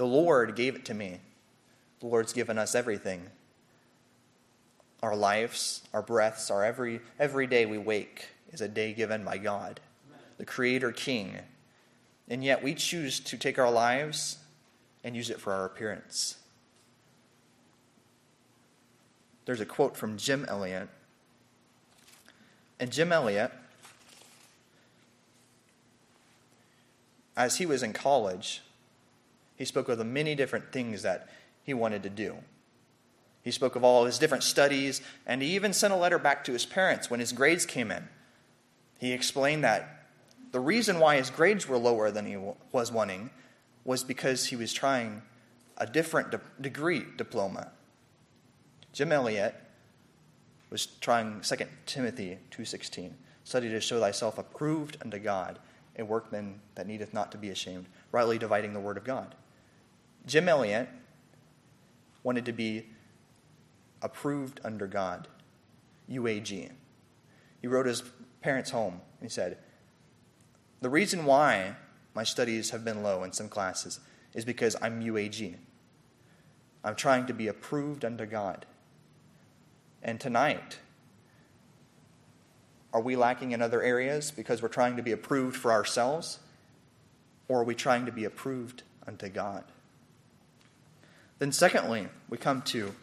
The 0.03 0.09
Lord 0.09 0.57
gave 0.57 0.75
it 0.75 0.85
to 0.87 0.95
me. 0.95 1.21
The 2.01 2.09
Lord's 2.09 2.33
given 2.33 2.59
us 2.59 2.75
everything 2.75 3.23
our 5.01 5.15
lives, 5.15 5.83
our 5.93 6.03
breaths, 6.03 6.51
our 6.51 6.65
every, 6.65 6.99
every 7.21 7.47
day 7.47 7.67
we 7.67 7.79
wake 7.79 8.27
is 8.51 8.61
a 8.61 8.67
day 8.67 8.95
given 8.95 9.25
by 9.25 9.39
God, 9.39 9.79
the 10.39 10.45
Creator 10.45 10.91
King. 10.91 11.39
And 12.29 12.43
yet 12.43 12.65
we 12.65 12.75
choose 12.75 13.21
to 13.21 13.37
take 13.37 13.61
our 13.61 13.71
lives 13.71 14.39
and 15.05 15.15
use 15.15 15.31
it 15.31 15.41
for 15.41 15.53
our 15.53 15.67
appearance. 15.67 16.37
There's 19.45 19.61
a 19.61 19.65
quote 19.65 19.97
from 19.97 20.17
Jim 20.17 20.45
Elliot. 20.49 20.89
And 22.81 22.91
Jim 22.91 23.13
Elliot, 23.13 23.53
as 27.37 27.59
he 27.59 27.67
was 27.67 27.85
in 27.85 27.93
college, 27.93 28.63
he 29.63 29.67
spoke 29.67 29.89
of 29.89 29.97
the 29.97 30.05
many 30.05 30.35
different 30.35 30.73
things 30.73 31.03
that 31.03 31.29
he 31.63 31.73
wanted 31.73 32.03
to 32.03 32.11
do. 32.11 32.35
He 33.43 33.53
spoke 33.53 33.77
of 33.77 33.85
all 33.85 34.07
his 34.07 34.19
different 34.19 34.43
studies, 34.43 35.01
and 35.25 35.41
he 35.41 35.55
even 35.55 35.73
sent 35.73 35.93
a 35.93 35.97
letter 35.97 36.19
back 36.19 36.43
to 36.43 36.53
his 36.53 36.67
parents 36.67 37.09
when 37.09 37.21
his 37.21 37.31
grades 37.31 37.65
came 37.65 37.93
in. 37.93 38.09
He 38.99 39.13
explained 39.13 39.63
that 39.63 40.09
the 40.51 40.59
reason 40.59 40.99
why 40.99 41.15
his 41.15 41.31
grades 41.31 41.69
were 41.69 41.79
lower 41.79 42.11
than 42.11 42.27
he 42.27 42.37
was 42.73 42.91
wanting 42.91 43.31
was 43.85 44.03
because 44.03 44.47
he 44.47 44.57
was 44.57 44.73
trying 44.73 45.23
a 45.79 45.87
different 45.87 46.33
de- 46.33 46.41
degree 46.61 47.05
diploma. 47.17 47.71
Jim 48.93 49.13
Elliot 49.13 49.55
was 50.71 50.87
trying 50.87 51.41
2 51.41 51.69
Timothy 51.87 52.39
2:16, 52.51 53.15
study 53.45 53.69
to 53.69 53.81
show 53.81 54.01
thyself 54.01 54.39
approved 54.39 54.97
unto 55.01 55.21
God, 55.21 55.61
a 55.97 56.05
workman 56.05 56.61
that 56.75 56.89
needeth 56.89 57.15
not 57.15 57.31
to 57.31 57.39
be 57.39 57.51
ashamed, 57.51 57.87
rightly 58.11 58.39
dividing 58.39 58.73
the 58.73 58.81
word 58.81 58.97
of 58.97 59.05
God. 59.05 59.37
Jim 60.27 60.49
Elliot 60.49 60.89
wanted 62.23 62.45
to 62.45 62.53
be 62.53 62.87
approved 64.01 64.61
under 64.65 64.87
God, 64.87 65.29
UAG. 66.11 66.71
He 67.61 67.67
wrote 67.67 67.87
his 67.87 68.03
parents 68.41 68.71
home 68.71 68.95
and 69.21 69.23
he 69.23 69.29
said, 69.29 69.59
The 70.81 70.91
reason 70.91 71.25
why 71.25 71.77
my 72.15 72.25
studies 72.25 72.71
have 72.71 72.85
been 72.85 73.03
low 73.03 73.25
in 73.25 73.33
some 73.33 73.49
classes 73.49 74.01
is 74.35 74.45
because 74.45 74.77
I'm 74.81 75.01
UAG. 75.01 75.57
I'm 76.85 76.97
trying 76.97 77.27
to 77.27 77.33
be 77.33 77.47
approved 77.47 78.05
under 78.05 78.27
God. 78.27 78.67
And 80.03 80.21
tonight, 80.21 80.79
are 82.93 83.01
we 83.01 83.17
lacking 83.17 83.53
in 83.53 83.63
other 83.63 83.83
areas 83.83 84.31
because 84.31 84.61
we're 84.61 84.69
trying 84.69 84.97
to 84.97 85.03
be 85.03 85.13
approved 85.13 85.57
for 85.57 85.73
ourselves? 85.73 86.41
Or 87.49 87.61
are 87.61 87.65
we 87.65 87.75
trying 87.75 88.07
to 88.07 88.13
be 88.13 88.25
approved 88.25 88.83
unto 89.07 89.29
God? 89.29 89.65
Then, 91.43 91.51
secondly, 91.51 92.07
we 92.29 92.39
come 92.39 92.63
to 92.67 92.95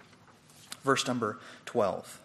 verse 0.85 1.05
number 1.05 1.39
12. 1.65 2.21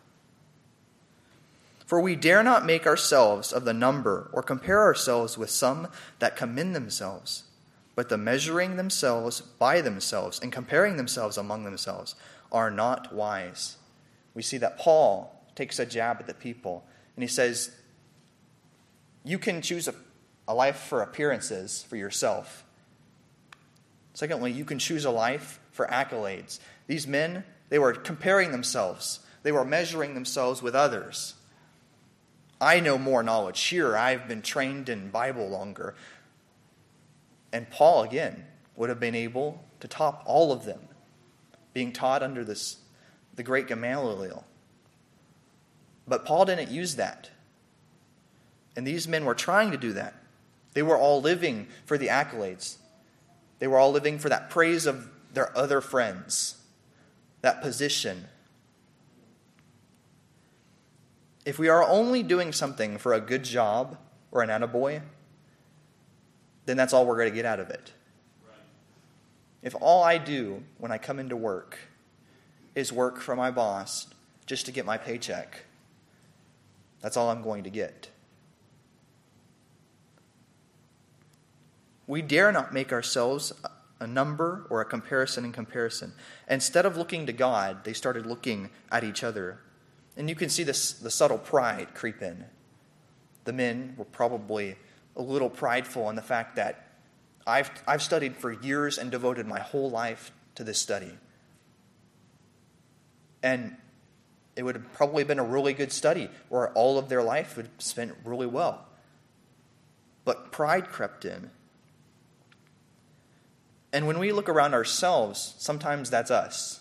For 1.87 2.01
we 2.01 2.15
dare 2.15 2.45
not 2.45 2.65
make 2.65 2.87
ourselves 2.87 3.53
of 3.53 3.65
the 3.65 3.73
number 3.73 4.31
or 4.33 4.41
compare 4.41 4.81
ourselves 4.81 5.37
with 5.37 5.51
some 5.51 5.89
that 6.21 6.37
commend 6.37 6.73
themselves, 6.77 7.43
but 7.97 8.11
the 8.11 8.17
measuring 8.17 8.77
themselves 8.77 9.41
by 9.41 9.81
themselves 9.81 10.39
and 10.39 10.53
comparing 10.53 10.97
themselves 10.99 11.37
among 11.37 11.65
themselves 11.65 12.15
are 12.53 12.71
not 12.71 13.13
wise. 13.13 13.77
We 14.35 14.43
see 14.43 14.59
that 14.59 14.79
Paul 14.79 15.45
takes 15.57 15.81
a 15.81 15.85
jab 15.85 16.19
at 16.21 16.29
the 16.29 16.35
people 16.35 16.85
and 17.17 17.25
he 17.25 17.29
says, 17.29 17.73
You 19.25 19.41
can 19.41 19.63
choose 19.63 19.89
a, 19.89 19.97
a 20.47 20.55
life 20.55 20.79
for 20.79 21.03
appearances 21.03 21.83
for 21.83 21.97
yourself. 21.97 22.63
Secondly, 24.13 24.53
you 24.53 24.65
can 24.65 24.79
choose 24.79 25.05
a 25.05 25.11
life 25.11 25.59
for 25.75 25.87
accolades. 25.89 26.61
These 26.87 27.07
men, 27.07 27.45
they 27.69 27.79
were 27.79 27.93
comparing 27.93 28.53
themselves, 28.53 29.21
they 29.43 29.53
were 29.53 29.65
measuring 29.65 30.15
themselves 30.15 30.63
with 30.63 30.75
others. 30.75 31.35
I 32.61 32.81
know 32.81 32.97
more 32.97 33.23
knowledge. 33.23 33.61
Here, 33.63 33.95
I've 33.95 34.27
been 34.27 34.41
trained 34.41 34.89
in 34.89 35.11
Bible 35.11 35.49
longer. 35.49 35.95
And 37.53 37.69
Paul, 37.69 38.05
again, 38.05 38.47
would 38.77 38.89
have 38.89 39.01
been 39.01 39.15
able 39.15 39.63
to 39.81 39.89
top 39.89 40.23
all 40.25 40.51
of 40.51 40.65
them, 40.65 40.81
being 41.75 41.93
taught 41.93 42.23
under 42.23 42.43
this, 42.43 42.79
the 43.35 43.43
great 43.43 43.67
Gamaliel. 43.67 44.45
But 46.09 46.25
Paul 46.25 46.47
didn't 46.47 46.71
use 46.71 46.97
that. 46.97 47.31
And 48.77 48.87
these 48.87 49.07
men 49.07 49.25
were 49.25 49.35
trying 49.35 49.73
to 49.73 49.77
do 49.77 49.93
that. 49.93 50.15
They 50.73 50.83
were 50.83 50.97
all 50.97 51.21
living 51.21 51.69
for 51.85 51.99
the 51.99 52.09
accolades, 52.09 52.77
they 53.59 53.67
were 53.67 53.79
all 53.79 53.93
living 53.93 54.19
for 54.19 54.29
that 54.29 54.49
praise 54.49 54.87
of 54.87 55.11
their 55.35 55.57
other 55.57 55.81
friends 55.81 56.57
that 57.45 57.61
position. 57.61 58.25
If 61.45 61.59
we 61.59 61.69
are 61.69 61.83
only 61.83 62.23
doing 62.23 62.53
something 62.53 62.97
for 62.97 63.13
a 63.13 63.21
good 63.21 63.45
job 63.45 63.99
or 64.33 64.43
an 64.43 64.49
attaboy, 64.49 65.03
then 66.65 66.79
that's 66.79 66.95
all 66.95 67.05
we're 67.05 67.19
going 67.19 67.29
to 67.29 67.35
get 67.35 67.45
out 67.45 67.61
of 67.61 67.69
it. 67.69 67.93
If 69.63 69.75
all 69.79 70.03
I 70.03 70.17
do 70.17 70.63
when 70.79 70.91
I 70.91 70.97
come 70.97 71.19
into 71.19 71.37
work 71.37 71.79
is 72.75 72.91
work 72.91 73.21
for 73.21 73.37
my 73.37 73.51
boss 73.51 74.07
just 74.47 74.65
to 74.65 74.73
get 74.73 74.87
my 74.87 74.97
paycheck, 74.97 75.65
that's 77.03 77.15
all 77.15 77.29
I'm 77.29 77.43
going 77.43 77.65
to 77.65 77.71
get. 77.71 78.09
We 82.07 82.23
dare 82.23 82.53
not 82.53 82.73
make 82.73 82.91
ourselves 82.91 83.53
a 84.05 84.07
number 84.07 84.67
or 84.71 84.81
a 84.81 84.85
comparison 84.85 85.45
in 85.45 85.53
comparison. 85.53 86.13
Instead 86.49 86.87
of 86.87 86.97
looking 86.97 87.27
to 87.27 87.33
God, 87.33 87.85
they 87.85 87.93
started 87.93 88.27
looking 88.27 88.71
at 88.93 89.03
each 89.03 89.25
other. 89.25 89.61
And 90.17 90.29
you 90.29 90.37
can 90.37 90.49
see 90.49 90.63
this, 90.63 90.93
the 90.93 91.11
subtle 91.11 91.39
pride 91.39 91.95
creep 91.95 92.23
in. 92.23 92.45
The 93.45 93.53
men 93.53 93.95
were 93.97 94.05
probably 94.05 94.77
a 95.17 95.23
little 95.23 95.51
prideful 95.51 96.09
in 96.11 96.17
the 96.17 96.23
fact 96.23 96.57
that 96.57 96.93
I've, 97.47 97.71
I've 97.87 98.03
studied 98.03 98.37
for 98.37 98.53
years 98.53 98.99
and 98.99 99.11
devoted 99.11 99.47
my 99.47 99.61
whole 99.61 99.91
life 99.91 100.33
to 100.55 100.65
this 100.65 100.79
study. 100.79 101.19
And 103.43 103.77
it 104.57 104.63
would 104.63 104.77
have 104.77 104.93
probably 104.93 105.25
been 105.25 105.39
a 105.39 105.45
really 105.45 105.75
good 105.75 105.93
study, 105.93 106.31
where 106.49 106.71
all 106.73 106.99
of 106.99 107.09
their 107.09 107.23
life 107.23 107.57
would 107.57 107.67
have 107.67 107.75
spent 107.79 108.15
really 108.25 108.47
well. 108.47 108.87
But 110.25 110.53
pride 110.53 110.89
crept 110.89 111.25
in. 111.25 111.51
And 113.95 114.09
when 114.09 114.19
we 114.19 114.33
look 114.33 114.49
around 114.49 114.75
ourselves, 114.75 115.55
sometimes 115.59 116.11
that's 116.11 116.33
us. 116.33 116.81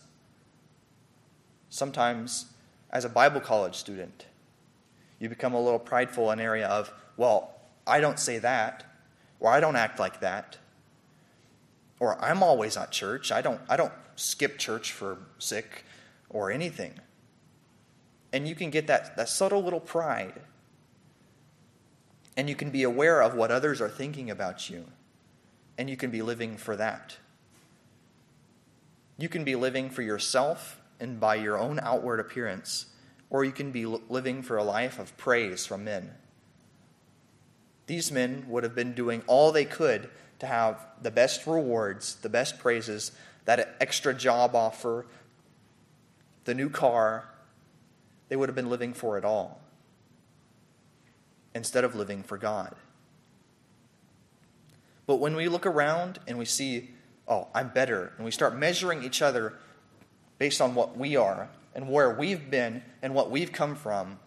Sometimes, 1.70 2.48
as 2.90 3.06
a 3.06 3.10
Bible 3.10 3.40
college 3.40 3.76
student, 3.76 4.26
you 5.20 5.30
become 5.30 5.54
a 5.54 5.62
little 5.62 5.78
prideful 5.78 6.32
in 6.32 6.40
an 6.40 6.46
area 6.46 6.68
of, 6.68 6.92
well, 7.16 7.54
I 7.86 8.00
don't 8.00 8.18
say 8.18 8.40
that, 8.40 8.84
or 9.40 9.52
I 9.52 9.60
don't 9.60 9.76
act 9.76 10.00
like 10.00 10.22
that, 10.22 10.58
or 12.00 12.20
I'm 12.20 12.42
always 12.42 12.78
at 12.78 12.92
church. 12.92 13.32
I 13.32 13.44
don't, 13.44 13.62
I 13.70 13.78
don't 13.78 13.94
skip 14.16 14.58
church 14.58 14.92
for 14.92 15.20
sick 15.38 15.86
or 16.32 16.50
anything. 16.50 16.94
And 18.32 18.48
you 18.48 18.56
can 18.56 18.72
get 18.72 18.88
that, 18.88 19.16
that 19.18 19.30
subtle 19.30 19.64
little 19.64 19.80
pride. 19.80 20.42
And 22.36 22.50
you 22.50 22.56
can 22.56 22.72
be 22.72 22.82
aware 22.82 23.22
of 23.22 23.36
what 23.36 23.52
others 23.52 23.82
are 23.82 23.90
thinking 23.90 24.32
about 24.32 24.68
you 24.68 24.88
and 25.78 25.90
you 25.90 25.98
can 25.98 26.12
be 26.12 26.22
living 26.22 26.58
for 26.58 26.76
that. 26.76 27.18
You 29.18 29.30
can 29.30 29.44
be 29.44 29.56
living 29.56 29.90
for 29.90 30.02
yourself 30.02 30.80
and 31.00 31.20
by 31.20 31.36
your 31.36 31.58
own 31.58 31.80
outward 31.82 32.20
appearance, 32.20 32.88
or 33.30 33.44
you 33.44 33.52
can 33.52 33.72
be 33.72 33.86
living 33.86 34.42
for 34.42 34.58
a 34.58 34.64
life 34.64 35.00
of 35.00 35.16
praise 35.18 35.66
from 35.66 35.84
men. 35.84 36.12
These 37.88 38.12
men 38.12 38.46
would 38.48 38.64
have 38.64 38.76
been 38.76 38.94
doing 38.94 39.24
all 39.28 39.52
they 39.52 39.66
could 39.66 40.10
to 40.40 40.48
have 40.48 40.86
the 41.02 41.12
best 41.12 41.46
rewards, 41.46 42.16
the 42.16 42.30
best 42.30 42.60
praises, 42.60 43.12
that 43.46 43.76
extra 43.82 44.14
job 44.14 44.56
offer, 44.56 45.06
the 46.46 46.54
new 46.54 46.70
car. 46.70 47.26
They 48.30 48.36
would 48.36 48.50
have 48.50 48.56
been 48.56 48.70
living 48.70 48.94
for 48.94 49.18
it 49.18 49.26
all 49.26 49.62
instead 51.54 51.84
of 51.84 51.96
living 51.96 52.24
for 52.24 52.38
God. 52.38 52.76
But 55.06 55.18
when 55.18 55.36
we 55.36 55.48
look 55.48 55.66
around 55.66 56.20
and 56.28 56.38
we 56.38 56.46
see, 56.46 56.92
oh, 57.28 57.48
I'm 57.54 57.70
better, 57.70 58.14
and 58.18 58.26
we 58.26 58.32
start 58.32 58.58
measuring 58.58 59.04
each 59.04 59.22
other 59.22 59.54
based 60.38 60.62
on 60.62 60.76
what 60.76 60.98
we 60.98 61.16
are 61.16 61.50
and 61.76 61.90
where 61.90 62.14
we've 62.14 62.50
been 62.50 62.84
and 63.02 63.14
what 63.14 63.32
we've 63.32 63.52
come 63.52 63.76
from, 63.76 64.20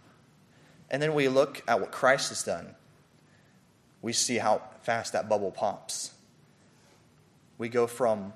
and 0.91 1.03
then 1.03 1.15
we 1.15 1.29
look 1.29 1.63
at 1.67 1.81
what 1.81 1.93
Christ 1.93 2.29
has 2.29 2.43
done, 2.43 2.75
we 4.03 4.13
see 4.13 4.39
how 4.39 4.63
fast 4.83 5.13
that 5.15 5.29
bubble 5.29 5.51
pops. 5.51 6.13
We 7.59 7.69
go 7.69 7.87
from 7.87 8.33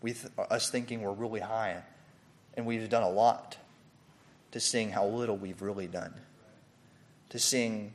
we 0.00 0.12
th- 0.12 0.32
us 0.50 0.70
thinking 0.70 1.02
we're 1.02 1.12
really 1.12 1.40
high 1.40 1.82
and 2.54 2.66
we've 2.66 2.88
done 2.88 3.02
a 3.02 3.10
lot 3.10 3.56
to 4.52 4.60
seeing 4.60 4.90
how 4.90 5.06
little 5.06 5.36
we've 5.36 5.62
really 5.62 5.86
done, 5.86 6.14
to 7.30 7.38
seeing 7.38 7.92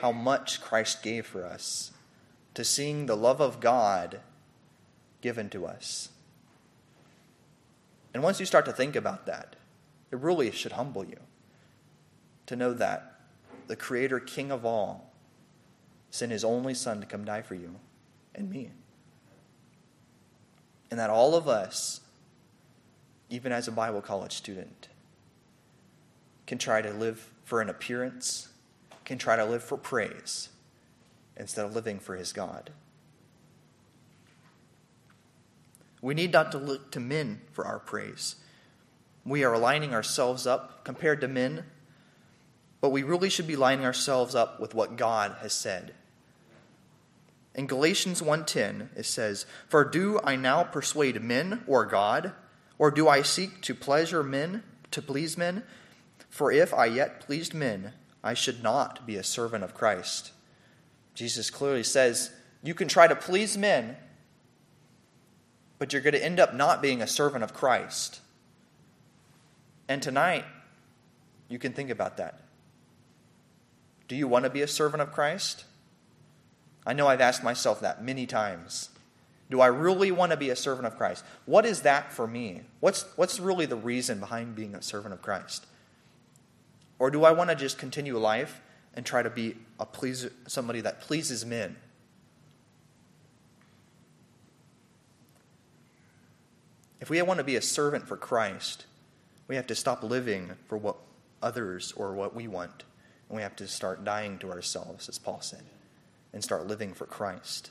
how 0.00 0.12
much 0.12 0.60
Christ 0.60 1.02
gave 1.02 1.26
for 1.26 1.44
us, 1.44 1.92
to 2.58 2.64
seeing 2.64 3.06
the 3.06 3.16
love 3.16 3.40
of 3.40 3.60
God 3.60 4.18
given 5.20 5.48
to 5.48 5.64
us. 5.64 6.08
And 8.12 8.20
once 8.20 8.40
you 8.40 8.46
start 8.46 8.64
to 8.64 8.72
think 8.72 8.96
about 8.96 9.26
that, 9.26 9.54
it 10.10 10.18
really 10.18 10.50
should 10.50 10.72
humble 10.72 11.04
you 11.04 11.20
to 12.46 12.56
know 12.56 12.72
that 12.72 13.20
the 13.68 13.76
Creator, 13.76 14.18
King 14.18 14.50
of 14.50 14.66
all, 14.66 15.12
sent 16.10 16.32
His 16.32 16.42
only 16.42 16.74
Son 16.74 16.98
to 16.98 17.06
come 17.06 17.24
die 17.24 17.42
for 17.42 17.54
you 17.54 17.76
and 18.34 18.50
me. 18.50 18.72
And 20.90 20.98
that 20.98 21.10
all 21.10 21.36
of 21.36 21.46
us, 21.46 22.00
even 23.30 23.52
as 23.52 23.68
a 23.68 23.72
Bible 23.72 24.00
college 24.00 24.32
student, 24.32 24.88
can 26.48 26.58
try 26.58 26.82
to 26.82 26.92
live 26.92 27.30
for 27.44 27.60
an 27.60 27.70
appearance, 27.70 28.48
can 29.04 29.16
try 29.16 29.36
to 29.36 29.44
live 29.44 29.62
for 29.62 29.76
praise, 29.76 30.48
instead 31.38 31.64
of 31.64 31.74
living 31.74 31.98
for 31.98 32.16
His 32.16 32.32
God. 32.32 32.70
We 36.00 36.14
need 36.14 36.32
not 36.32 36.52
to 36.52 36.58
look 36.58 36.90
to 36.92 37.00
men 37.00 37.40
for 37.52 37.66
our 37.66 37.78
praise. 37.78 38.36
We 39.24 39.44
are 39.44 39.58
lining 39.58 39.94
ourselves 39.94 40.46
up 40.46 40.84
compared 40.84 41.20
to 41.20 41.28
men, 41.28 41.64
but 42.80 42.90
we 42.90 43.02
really 43.02 43.28
should 43.28 43.46
be 43.46 43.56
lining 43.56 43.84
ourselves 43.84 44.34
up 44.34 44.60
with 44.60 44.74
what 44.74 44.96
God 44.96 45.36
has 45.40 45.52
said. 45.52 45.94
In 47.54 47.66
Galatians 47.66 48.22
1:10 48.22 48.90
it 48.94 49.06
says, 49.06 49.44
"For 49.68 49.84
do 49.84 50.20
I 50.22 50.36
now 50.36 50.62
persuade 50.62 51.20
men 51.20 51.64
or 51.66 51.84
God, 51.84 52.32
or 52.78 52.92
do 52.92 53.08
I 53.08 53.22
seek 53.22 53.60
to 53.62 53.74
pleasure 53.74 54.22
men, 54.22 54.62
to 54.92 55.02
please 55.02 55.36
men? 55.36 55.64
For 56.30 56.52
if 56.52 56.72
I 56.72 56.86
yet 56.86 57.20
pleased 57.20 57.54
men, 57.54 57.94
I 58.22 58.34
should 58.34 58.62
not 58.62 59.04
be 59.06 59.16
a 59.16 59.24
servant 59.24 59.64
of 59.64 59.74
Christ." 59.74 60.30
Jesus 61.18 61.50
clearly 61.50 61.82
says, 61.82 62.30
you 62.62 62.74
can 62.74 62.86
try 62.86 63.08
to 63.08 63.16
please 63.16 63.58
men, 63.58 63.96
but 65.80 65.92
you're 65.92 66.00
going 66.00 66.14
to 66.14 66.24
end 66.24 66.38
up 66.38 66.54
not 66.54 66.80
being 66.80 67.02
a 67.02 67.08
servant 67.08 67.42
of 67.42 67.52
Christ. 67.52 68.20
And 69.88 70.00
tonight, 70.00 70.44
you 71.48 71.58
can 71.58 71.72
think 71.72 71.90
about 71.90 72.18
that. 72.18 72.42
Do 74.06 74.14
you 74.14 74.28
want 74.28 74.44
to 74.44 74.50
be 74.50 74.62
a 74.62 74.68
servant 74.68 75.02
of 75.02 75.10
Christ? 75.10 75.64
I 76.86 76.92
know 76.92 77.08
I've 77.08 77.20
asked 77.20 77.42
myself 77.42 77.80
that 77.80 78.04
many 78.04 78.24
times. 78.24 78.90
Do 79.50 79.60
I 79.60 79.66
really 79.66 80.12
want 80.12 80.30
to 80.30 80.36
be 80.36 80.50
a 80.50 80.56
servant 80.56 80.86
of 80.86 80.96
Christ? 80.96 81.24
What 81.46 81.66
is 81.66 81.80
that 81.80 82.12
for 82.12 82.28
me? 82.28 82.60
What's, 82.78 83.06
what's 83.16 83.40
really 83.40 83.66
the 83.66 83.74
reason 83.74 84.20
behind 84.20 84.54
being 84.54 84.76
a 84.76 84.82
servant 84.82 85.14
of 85.14 85.22
Christ? 85.22 85.66
Or 87.00 87.10
do 87.10 87.24
I 87.24 87.32
want 87.32 87.50
to 87.50 87.56
just 87.56 87.76
continue 87.76 88.16
life 88.16 88.60
and 88.94 89.04
try 89.04 89.22
to 89.22 89.30
be 89.30 89.56
a 89.78 89.86
pleaser, 89.86 90.32
somebody 90.46 90.80
that 90.80 91.00
pleases 91.00 91.44
men? 91.44 91.76
If 97.00 97.10
we 97.10 97.22
want 97.22 97.38
to 97.38 97.44
be 97.44 97.56
a 97.56 97.62
servant 97.62 98.06
for 98.08 98.16
Christ, 98.16 98.86
we 99.46 99.56
have 99.56 99.66
to 99.68 99.74
stop 99.74 100.02
living 100.02 100.50
for 100.66 100.76
what 100.76 100.96
others 101.42 101.92
or 101.96 102.12
what 102.12 102.34
we 102.34 102.48
want. 102.48 102.84
And 103.28 103.36
we 103.36 103.42
have 103.42 103.56
to 103.56 103.68
start 103.68 104.04
dying 104.04 104.38
to 104.38 104.50
ourselves, 104.50 105.08
as 105.08 105.18
Paul 105.18 105.40
said, 105.40 105.62
and 106.32 106.42
start 106.42 106.66
living 106.66 106.94
for 106.94 107.06
Christ. 107.06 107.70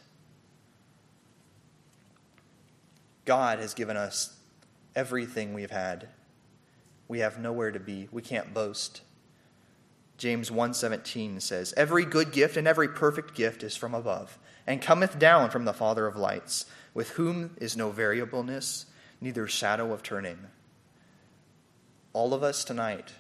God 3.26 3.60
has 3.60 3.74
given 3.74 3.98
us 3.98 4.38
everything 4.96 5.54
we've 5.54 5.72
had. 5.72 6.08
We 7.08 7.20
have 7.20 7.40
nowhere 7.40 7.72
to 7.72 7.80
be. 7.80 8.08
We 8.12 8.22
can't 8.22 8.54
boast. 8.54 9.02
James 10.18 10.50
1:17 10.50 11.40
says, 11.40 11.74
"Every 11.78 12.06
good 12.06 12.32
gift 12.32 12.58
and 12.58 12.68
every 12.68 12.88
perfect 12.88 13.36
gift 13.36 13.64
is 13.64 13.76
from 13.76 13.94
above, 13.94 14.40
and 14.66 14.82
cometh 14.82 15.20
down 15.20 15.50
from 15.50 15.66
the 15.66 15.74
Father 15.74 16.08
of 16.08 16.16
lights, 16.16 16.66
with 16.94 17.12
whom 17.12 17.56
is 17.58 17.78
no 17.78 17.92
variableness, 17.92 18.88
neither 19.22 19.48
shadow 19.48 19.94
of 19.94 20.04
turning. 20.04 20.48
All 22.14 22.34
of 22.34 22.44
us 22.44 22.64
tonight 22.64 23.14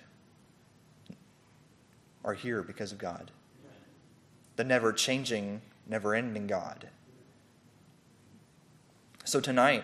are 2.23 2.33
here 2.33 2.61
because 2.63 2.91
of 2.91 2.97
God, 2.97 3.31
the 4.55 4.63
never 4.63 4.91
changing, 4.91 5.61
never 5.85 6.15
ending 6.15 6.47
God. 6.47 6.89
So 9.23 9.39
tonight, 9.39 9.83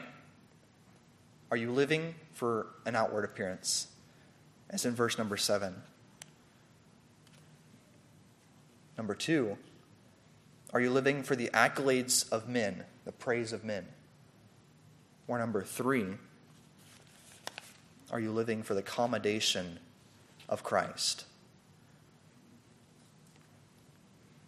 are 1.52 1.58
you 1.58 1.72
living 1.72 2.16
for 2.34 2.68
an 2.86 2.96
outward 2.96 3.26
appearance? 3.26 3.88
As 4.70 4.86
in 4.86 4.96
verse 4.96 5.18
number 5.18 5.38
seven. 5.38 5.84
Number 8.98 9.16
two, 9.16 9.58
are 10.74 10.80
you 10.82 10.92
living 10.92 11.24
for 11.24 11.36
the 11.36 11.50
accolades 11.54 12.32
of 12.32 12.48
men, 12.48 12.84
the 13.06 13.12
praise 13.12 13.54
of 13.54 13.64
men? 13.64 13.86
Or 15.28 15.38
number 15.38 15.64
three, 15.64 16.06
are 18.12 18.20
you 18.20 18.32
living 18.32 18.64
for 18.64 18.74
the 18.74 18.82
commendation 18.82 19.80
of 20.50 20.64
Christ? 20.64 21.26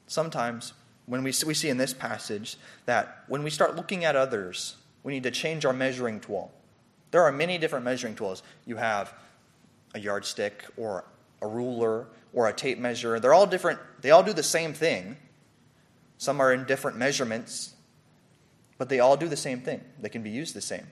Sometimes, 0.07 0.73
when 1.07 1.23
we, 1.23 1.33
we 1.45 1.53
see 1.53 1.69
in 1.69 1.77
this 1.77 1.93
passage 1.93 2.57
that 2.85 3.23
when 3.27 3.43
we 3.43 3.49
start 3.49 3.75
looking 3.75 4.05
at 4.05 4.15
others, 4.15 4.75
we 5.03 5.13
need 5.13 5.23
to 5.23 5.31
change 5.31 5.65
our 5.65 5.73
measuring 5.73 6.19
tool. 6.19 6.51
There 7.11 7.21
are 7.23 7.31
many 7.31 7.57
different 7.57 7.85
measuring 7.85 8.15
tools. 8.15 8.43
You 8.65 8.75
have 8.75 9.13
a 9.93 9.99
yardstick 9.99 10.65
or 10.77 11.05
a 11.41 11.47
ruler 11.47 12.07
or 12.35 12.47
a 12.47 12.53
tape 12.53 12.77
measure. 12.77 13.19
They're 13.19 13.33
all 13.33 13.47
different. 13.47 13.79
They 14.01 14.11
all 14.11 14.21
do 14.21 14.33
the 14.33 14.43
same 14.43 14.73
thing. 14.73 15.17
Some 16.19 16.39
are 16.39 16.53
in 16.53 16.65
different 16.65 16.97
measurements. 16.97 17.73
But 18.77 18.89
they 18.89 18.99
all 18.99 19.17
do 19.17 19.27
the 19.27 19.37
same 19.37 19.61
thing, 19.61 19.81
they 19.99 20.09
can 20.09 20.21
be 20.21 20.29
used 20.29 20.53
the 20.53 20.61
same. 20.61 20.85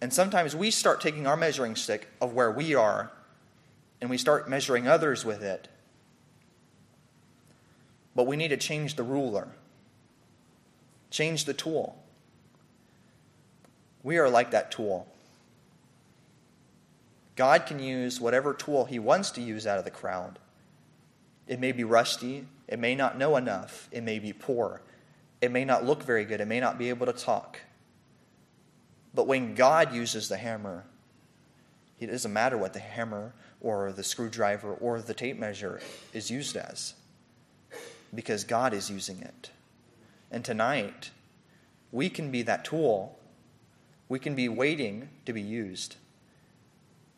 And 0.00 0.12
sometimes 0.12 0.56
we 0.56 0.72
start 0.72 1.00
taking 1.00 1.28
our 1.28 1.36
measuring 1.36 1.76
stick 1.76 2.08
of 2.20 2.34
where 2.34 2.50
we 2.50 2.74
are 2.74 3.12
and 4.00 4.10
we 4.10 4.18
start 4.18 4.50
measuring 4.50 4.88
others 4.88 5.24
with 5.24 5.42
it. 5.42 5.68
But 8.16 8.26
we 8.26 8.36
need 8.36 8.48
to 8.48 8.56
change 8.56 8.96
the 8.96 9.04
ruler, 9.04 9.48
change 11.10 11.44
the 11.44 11.54
tool. 11.54 12.02
We 14.02 14.18
are 14.18 14.28
like 14.28 14.50
that 14.50 14.72
tool. 14.72 15.06
God 17.36 17.66
can 17.66 17.78
use 17.78 18.20
whatever 18.20 18.54
tool 18.54 18.84
He 18.84 18.98
wants 18.98 19.30
to 19.32 19.40
use 19.40 19.66
out 19.66 19.78
of 19.78 19.84
the 19.84 19.90
crowd. 19.90 20.38
It 21.46 21.58
may 21.60 21.72
be 21.72 21.84
rusty, 21.84 22.46
it 22.68 22.78
may 22.78 22.94
not 22.94 23.18
know 23.18 23.36
enough, 23.36 23.88
it 23.90 24.02
may 24.02 24.18
be 24.18 24.32
poor, 24.32 24.82
it 25.40 25.50
may 25.50 25.64
not 25.64 25.84
look 25.84 26.02
very 26.02 26.24
good, 26.24 26.40
it 26.40 26.48
may 26.48 26.60
not 26.60 26.78
be 26.78 26.88
able 26.88 27.06
to 27.06 27.12
talk. 27.12 27.58
But 29.14 29.26
when 29.26 29.54
God 29.54 29.94
uses 29.94 30.28
the 30.28 30.36
hammer, 30.36 30.84
it 31.98 32.06
doesn't 32.06 32.32
matter 32.32 32.56
what 32.56 32.72
the 32.72 32.80
hammer 32.80 33.34
or 33.60 33.92
the 33.92 34.02
screwdriver 34.02 34.72
or 34.74 35.00
the 35.00 35.14
tape 35.14 35.38
measure 35.38 35.80
is 36.12 36.30
used 36.30 36.56
as, 36.56 36.94
because 38.14 38.44
God 38.44 38.72
is 38.72 38.90
using 38.90 39.20
it. 39.20 39.50
And 40.30 40.44
tonight, 40.44 41.10
we 41.90 42.08
can 42.08 42.30
be 42.30 42.42
that 42.42 42.64
tool. 42.64 43.18
We 44.08 44.18
can 44.18 44.34
be 44.34 44.48
waiting 44.48 45.10
to 45.26 45.32
be 45.32 45.42
used, 45.42 45.96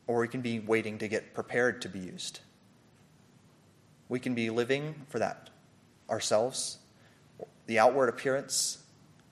or 0.06 0.18
we 0.18 0.28
can 0.28 0.40
be 0.40 0.60
waiting 0.60 0.98
to 0.98 1.08
get 1.08 1.34
prepared 1.34 1.82
to 1.82 1.88
be 1.88 1.98
used. 1.98 2.40
We 4.08 4.20
can 4.20 4.34
be 4.34 4.50
living 4.50 4.94
for 5.08 5.18
that 5.18 5.50
ourselves 6.10 6.78
the 7.66 7.78
outward 7.78 8.08
appearance. 8.08 8.78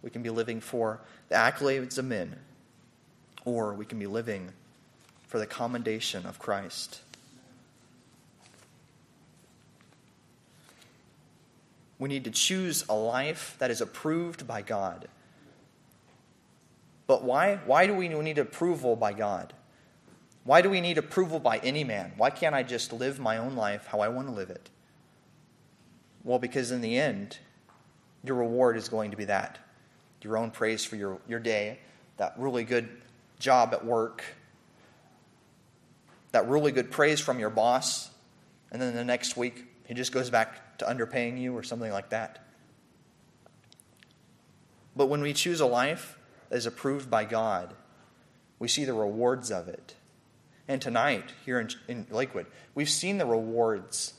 We 0.00 0.10
can 0.10 0.22
be 0.22 0.30
living 0.30 0.60
for 0.60 1.00
the 1.28 1.34
accolades 1.36 1.98
of 1.98 2.04
men, 2.04 2.36
or 3.44 3.74
we 3.74 3.84
can 3.84 3.98
be 3.98 4.06
living 4.06 4.52
for 5.26 5.38
the 5.38 5.46
commendation 5.46 6.26
of 6.26 6.38
Christ. 6.38 7.00
We 11.98 12.08
need 12.08 12.24
to 12.24 12.30
choose 12.30 12.84
a 12.88 12.94
life 12.94 13.54
that 13.60 13.70
is 13.70 13.80
approved 13.80 14.46
by 14.46 14.62
God. 14.62 15.08
But 17.06 17.22
why? 17.22 17.60
Why 17.64 17.86
do 17.86 17.94
we 17.94 18.08
need 18.08 18.38
approval 18.38 18.96
by 18.96 19.12
God? 19.12 19.52
Why 20.44 20.60
do 20.60 20.70
we 20.70 20.80
need 20.80 20.98
approval 20.98 21.38
by 21.38 21.58
any 21.58 21.84
man? 21.84 22.12
Why 22.16 22.30
can't 22.30 22.54
I 22.54 22.62
just 22.62 22.92
live 22.92 23.20
my 23.20 23.36
own 23.36 23.54
life 23.54 23.86
how 23.86 24.00
I 24.00 24.08
want 24.08 24.28
to 24.28 24.34
live 24.34 24.50
it? 24.50 24.70
Well, 26.24 26.38
because 26.38 26.70
in 26.70 26.80
the 26.80 26.98
end, 26.98 27.38
your 28.24 28.36
reward 28.36 28.76
is 28.76 28.88
going 28.88 29.10
to 29.10 29.16
be 29.16 29.24
that 29.26 29.58
your 30.24 30.36
own 30.36 30.50
praise 30.50 30.84
for 30.84 30.96
your, 30.96 31.18
your 31.28 31.40
day, 31.40 31.78
that 32.16 32.34
really 32.38 32.64
good 32.64 32.88
job 33.38 33.72
at 33.72 33.84
work, 33.84 34.22
that 36.30 36.48
really 36.48 36.72
good 36.72 36.90
praise 36.90 37.20
from 37.20 37.38
your 37.38 37.50
boss, 37.50 38.10
and 38.70 38.80
then 38.80 38.94
the 38.94 39.04
next 39.04 39.36
week 39.36 39.64
he 39.86 39.94
just 39.94 40.12
goes 40.12 40.30
back 40.30 40.78
to 40.78 40.84
underpaying 40.84 41.40
you 41.40 41.56
or 41.56 41.62
something 41.62 41.92
like 41.92 42.10
that. 42.10 42.46
But 44.94 45.06
when 45.06 45.22
we 45.22 45.32
choose 45.32 45.60
a 45.60 45.66
life 45.66 46.18
that 46.48 46.56
is 46.56 46.66
approved 46.66 47.10
by 47.10 47.24
God, 47.24 47.74
we 48.58 48.68
see 48.68 48.84
the 48.84 48.94
rewards 48.94 49.50
of 49.50 49.68
it. 49.68 49.96
And 50.72 50.80
tonight, 50.80 51.34
here 51.44 51.60
in, 51.60 51.68
in 51.86 52.06
Lakewood, 52.10 52.46
we've 52.74 52.88
seen 52.88 53.18
the 53.18 53.26
rewards. 53.26 54.14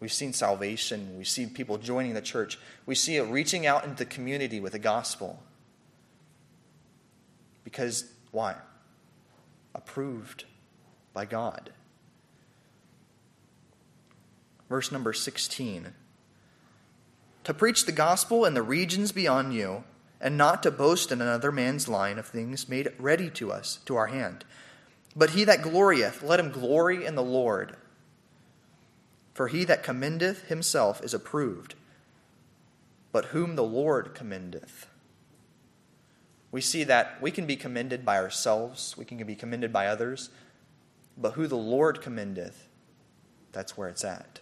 We've 0.00 0.10
seen 0.10 0.32
salvation. 0.32 1.18
We've 1.18 1.28
seen 1.28 1.50
people 1.50 1.76
joining 1.76 2.14
the 2.14 2.22
church. 2.22 2.58
We 2.86 2.94
see 2.94 3.18
it 3.18 3.24
reaching 3.24 3.66
out 3.66 3.84
into 3.84 3.96
the 3.96 4.06
community 4.06 4.58
with 4.58 4.72
the 4.72 4.78
gospel. 4.78 5.42
Because, 7.62 8.10
why? 8.30 8.56
Approved 9.74 10.46
by 11.12 11.26
God. 11.26 11.68
Verse 14.70 14.90
number 14.90 15.12
16 15.12 15.92
To 17.44 17.52
preach 17.52 17.84
the 17.84 17.92
gospel 17.92 18.46
in 18.46 18.54
the 18.54 18.62
regions 18.62 19.12
beyond 19.12 19.52
you, 19.52 19.84
and 20.22 20.38
not 20.38 20.62
to 20.62 20.70
boast 20.70 21.12
in 21.12 21.20
another 21.20 21.52
man's 21.52 21.86
line 21.86 22.18
of 22.18 22.24
things 22.24 22.66
made 22.66 22.94
ready 22.98 23.28
to 23.28 23.52
us, 23.52 23.80
to 23.84 23.94
our 23.96 24.06
hand. 24.06 24.46
But 25.16 25.30
he 25.30 25.44
that 25.44 25.62
glorieth, 25.62 26.22
let 26.22 26.38
him 26.38 26.50
glory 26.50 27.06
in 27.06 27.14
the 27.14 27.22
Lord. 27.22 27.76
For 29.32 29.48
he 29.48 29.64
that 29.64 29.82
commendeth 29.82 30.48
himself 30.48 31.02
is 31.02 31.14
approved, 31.14 31.74
but 33.12 33.26
whom 33.26 33.56
the 33.56 33.64
Lord 33.64 34.14
commendeth. 34.14 34.86
We 36.52 36.60
see 36.60 36.84
that 36.84 37.20
we 37.20 37.30
can 37.30 37.46
be 37.46 37.56
commended 37.56 38.04
by 38.04 38.18
ourselves, 38.18 38.94
we 38.96 39.04
can 39.04 39.18
be 39.26 39.34
commended 39.34 39.72
by 39.72 39.86
others, 39.86 40.30
but 41.18 41.32
who 41.32 41.46
the 41.46 41.56
Lord 41.56 42.00
commendeth, 42.00 42.68
that's 43.52 43.76
where 43.76 43.88
it's 43.88 44.04
at. 44.04 44.40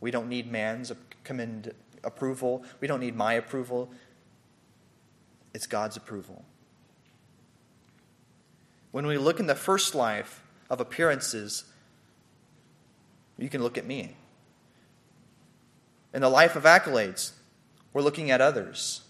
We 0.00 0.10
don't 0.10 0.28
need 0.28 0.50
man's 0.52 0.92
commend 1.24 1.72
approval. 2.04 2.62
We 2.80 2.86
don't 2.86 3.00
need 3.00 3.16
my 3.16 3.34
approval. 3.34 3.90
It's 5.54 5.66
God's 5.66 5.96
approval. 5.96 6.44
When 8.94 9.08
we 9.08 9.18
look 9.18 9.40
in 9.40 9.48
the 9.48 9.56
first 9.56 9.96
life 9.96 10.40
of 10.70 10.80
appearances, 10.80 11.64
you 13.36 13.48
can 13.48 13.60
look 13.60 13.76
at 13.76 13.84
me. 13.84 14.14
In 16.14 16.20
the 16.20 16.28
life 16.28 16.54
of 16.54 16.62
accolades, 16.62 17.32
we're 17.92 18.02
looking 18.02 18.30
at 18.30 18.40
others. 18.40 19.02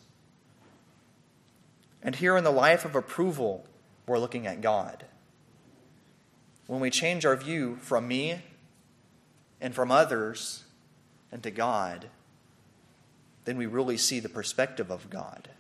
And 2.03 2.16
here 2.16 2.35
in 2.35 2.44
the 2.44 2.51
life 2.51 2.87
of 2.87 2.94
approval, 2.94 3.66
we're 4.07 4.18
looking 4.18 4.47
at 4.47 4.62
God. 4.62 5.05
When 6.66 6.81
we 6.81 6.88
change 6.88 7.27
our 7.27 7.37
view 7.37 7.77
from 7.83 8.09
me 8.09 8.40
and 9.61 9.75
from 9.75 9.90
others 9.90 10.64
and 11.31 11.42
to 11.42 11.51
God, 11.51 12.09
then 13.44 13.59
we 13.59 13.66
really 13.66 13.99
see 13.99 14.18
the 14.18 14.31
perspective 14.31 14.90
of 14.90 15.11
God. 15.11 15.51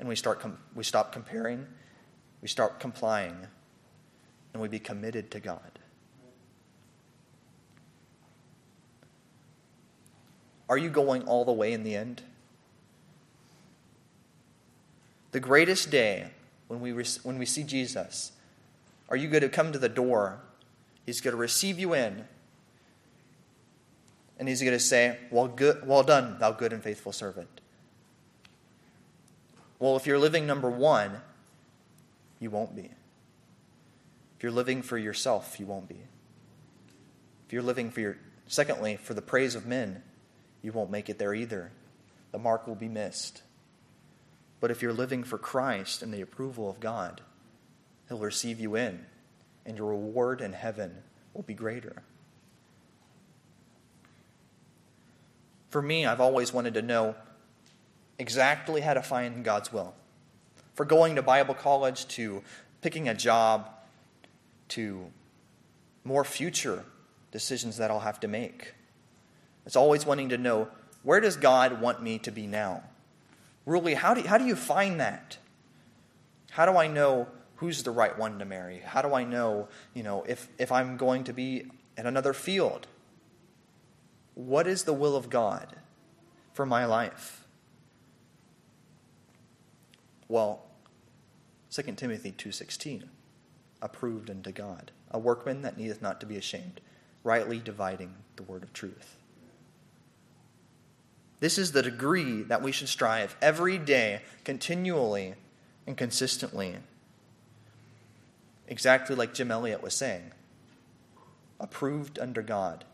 And 0.00 0.08
we, 0.08 0.16
start 0.16 0.40
com- 0.40 0.58
we 0.74 0.82
stop 0.82 1.12
comparing, 1.12 1.68
we 2.42 2.48
start 2.48 2.80
complying, 2.80 3.46
and 4.52 4.62
we 4.62 4.68
be 4.68 4.78
committed 4.78 5.30
to 5.32 5.40
God. 5.40 5.78
Are 10.68 10.78
you 10.78 10.90
going 10.90 11.22
all 11.22 11.44
the 11.44 11.52
way 11.52 11.72
in 11.72 11.82
the 11.82 11.94
end? 11.94 12.22
the 15.32 15.40
greatest 15.40 15.90
day 15.90 16.28
when 16.68 16.80
we, 16.80 16.92
when 17.22 17.38
we 17.38 17.46
see 17.46 17.62
Jesus, 17.62 18.32
are 19.08 19.16
you 19.16 19.28
going 19.28 19.42
to 19.42 19.48
come 19.48 19.72
to 19.72 19.78
the 19.78 19.88
door? 19.88 20.40
He's 21.06 21.20
going 21.20 21.32
to 21.32 21.40
receive 21.40 21.78
you 21.78 21.94
in. 21.94 22.24
And 24.38 24.48
he's 24.48 24.60
going 24.60 24.72
to 24.72 24.80
say, 24.80 25.18
well, 25.30 25.48
good, 25.48 25.86
well 25.86 26.02
done, 26.02 26.36
thou 26.38 26.52
good 26.52 26.72
and 26.72 26.82
faithful 26.82 27.12
servant. 27.12 27.60
Well, 29.78 29.96
if 29.96 30.06
you're 30.06 30.18
living 30.18 30.46
number 30.46 30.70
one, 30.70 31.20
you 32.40 32.50
won't 32.50 32.74
be. 32.74 32.90
If 34.38 34.44
you're 34.44 34.52
living 34.52 34.82
for 34.82 34.96
yourself, 34.96 35.58
you 35.58 35.66
won't 35.66 35.88
be. 35.88 35.98
If 37.46 37.52
you're 37.52 37.60
living 37.60 37.90
for 37.90 38.00
your, 38.00 38.18
secondly, 38.46 38.96
for 38.96 39.12
the 39.12 39.20
praise 39.20 39.56
of 39.56 39.66
men, 39.66 40.00
you 40.62 40.70
won't 40.70 40.92
make 40.92 41.08
it 41.08 41.18
there 41.18 41.34
either. 41.34 41.72
The 42.30 42.38
mark 42.38 42.68
will 42.68 42.76
be 42.76 42.88
missed. 42.88 43.42
But 44.60 44.70
if 44.70 44.80
you're 44.80 44.92
living 44.92 45.24
for 45.24 45.38
Christ 45.38 46.02
and 46.02 46.14
the 46.14 46.20
approval 46.20 46.70
of 46.70 46.78
God, 46.78 47.20
He'll 48.08 48.18
receive 48.18 48.60
you 48.60 48.76
in, 48.76 49.04
and 49.66 49.76
your 49.76 49.88
reward 49.88 50.40
in 50.40 50.52
heaven 50.52 50.98
will 51.34 51.42
be 51.42 51.54
greater. 51.54 52.04
For 55.70 55.82
me, 55.82 56.06
I've 56.06 56.20
always 56.20 56.52
wanted 56.52 56.74
to 56.74 56.82
know 56.82 57.16
exactly 58.20 58.82
how 58.82 58.94
to 58.94 59.02
find 59.02 59.44
God's 59.44 59.72
will. 59.72 59.94
For 60.74 60.84
going 60.84 61.16
to 61.16 61.22
Bible 61.22 61.54
college, 61.54 62.06
to 62.08 62.44
picking 62.82 63.08
a 63.08 63.14
job, 63.14 63.68
to 64.68 65.10
more 66.04 66.24
future 66.24 66.84
decisions 67.30 67.76
that 67.76 67.90
I'll 67.90 68.00
have 68.00 68.20
to 68.20 68.28
make. 68.28 68.74
It's 69.66 69.76
always 69.76 70.06
wanting 70.06 70.30
to 70.30 70.38
know 70.38 70.68
where 71.02 71.20
does 71.20 71.36
God 71.36 71.80
want 71.80 72.02
me 72.02 72.18
to 72.20 72.30
be 72.30 72.46
now? 72.46 72.82
really, 73.68 73.94
how 73.94 74.14
do, 74.14 74.22
how 74.22 74.38
do 74.38 74.46
you 74.46 74.56
find 74.56 74.98
that? 74.98 75.36
How 76.50 76.64
do 76.64 76.76
I 76.76 76.88
know 76.88 77.28
who's 77.56 77.82
the 77.82 77.90
right 77.90 78.18
one 78.18 78.38
to 78.38 78.44
marry? 78.44 78.78
How 78.78 79.02
do 79.02 79.14
I 79.14 79.24
know, 79.24 79.68
you 79.94 80.02
know, 80.02 80.24
if, 80.26 80.48
if 80.58 80.72
I'm 80.72 80.96
going 80.96 81.24
to 81.24 81.32
be 81.32 81.70
in 81.96 82.06
another 82.06 82.32
field? 82.32 82.86
What 84.34 84.66
is 84.66 84.84
the 84.84 84.92
will 84.92 85.14
of 85.14 85.28
God 85.28 85.76
for 86.54 86.64
my 86.64 86.86
life? 86.86 87.44
Well, 90.28 90.64
2 91.70 91.82
Timothy 91.92 92.32
2:16 92.32 93.08
approved 93.80 94.30
unto 94.30 94.52
God, 94.52 94.90
a 95.10 95.18
workman 95.18 95.62
that 95.62 95.76
needeth 95.76 96.02
not 96.02 96.20
to 96.20 96.26
be 96.26 96.36
ashamed, 96.36 96.80
rightly 97.24 97.58
dividing 97.58 98.14
the 98.36 98.42
word 98.42 98.62
of 98.62 98.72
truth. 98.72 99.16
This 101.40 101.58
is 101.58 101.72
the 101.72 101.82
degree 101.82 102.42
that 102.42 102.62
we 102.62 102.72
should 102.72 102.88
strive 102.88 103.36
every 103.40 103.78
day, 103.78 104.22
continually 104.44 105.34
and 105.86 105.96
consistently. 105.96 106.76
Exactly 108.66 109.14
like 109.14 109.34
Jim 109.34 109.50
Elliot 109.50 109.82
was 109.82 109.94
saying 109.94 110.32
approved 111.60 112.18
under 112.18 112.42
God. 112.42 112.84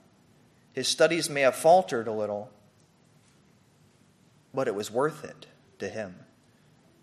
His 0.73 0.89
studies 0.89 1.31
may 1.31 1.43
have 1.43 1.55
faltered 1.55 2.09
a 2.09 2.13
little, 2.13 2.51
but 4.53 4.69
it 4.69 4.75
was 4.75 4.91
worth 4.91 5.25
it 5.25 5.47
to 5.79 5.89
him 5.89 6.17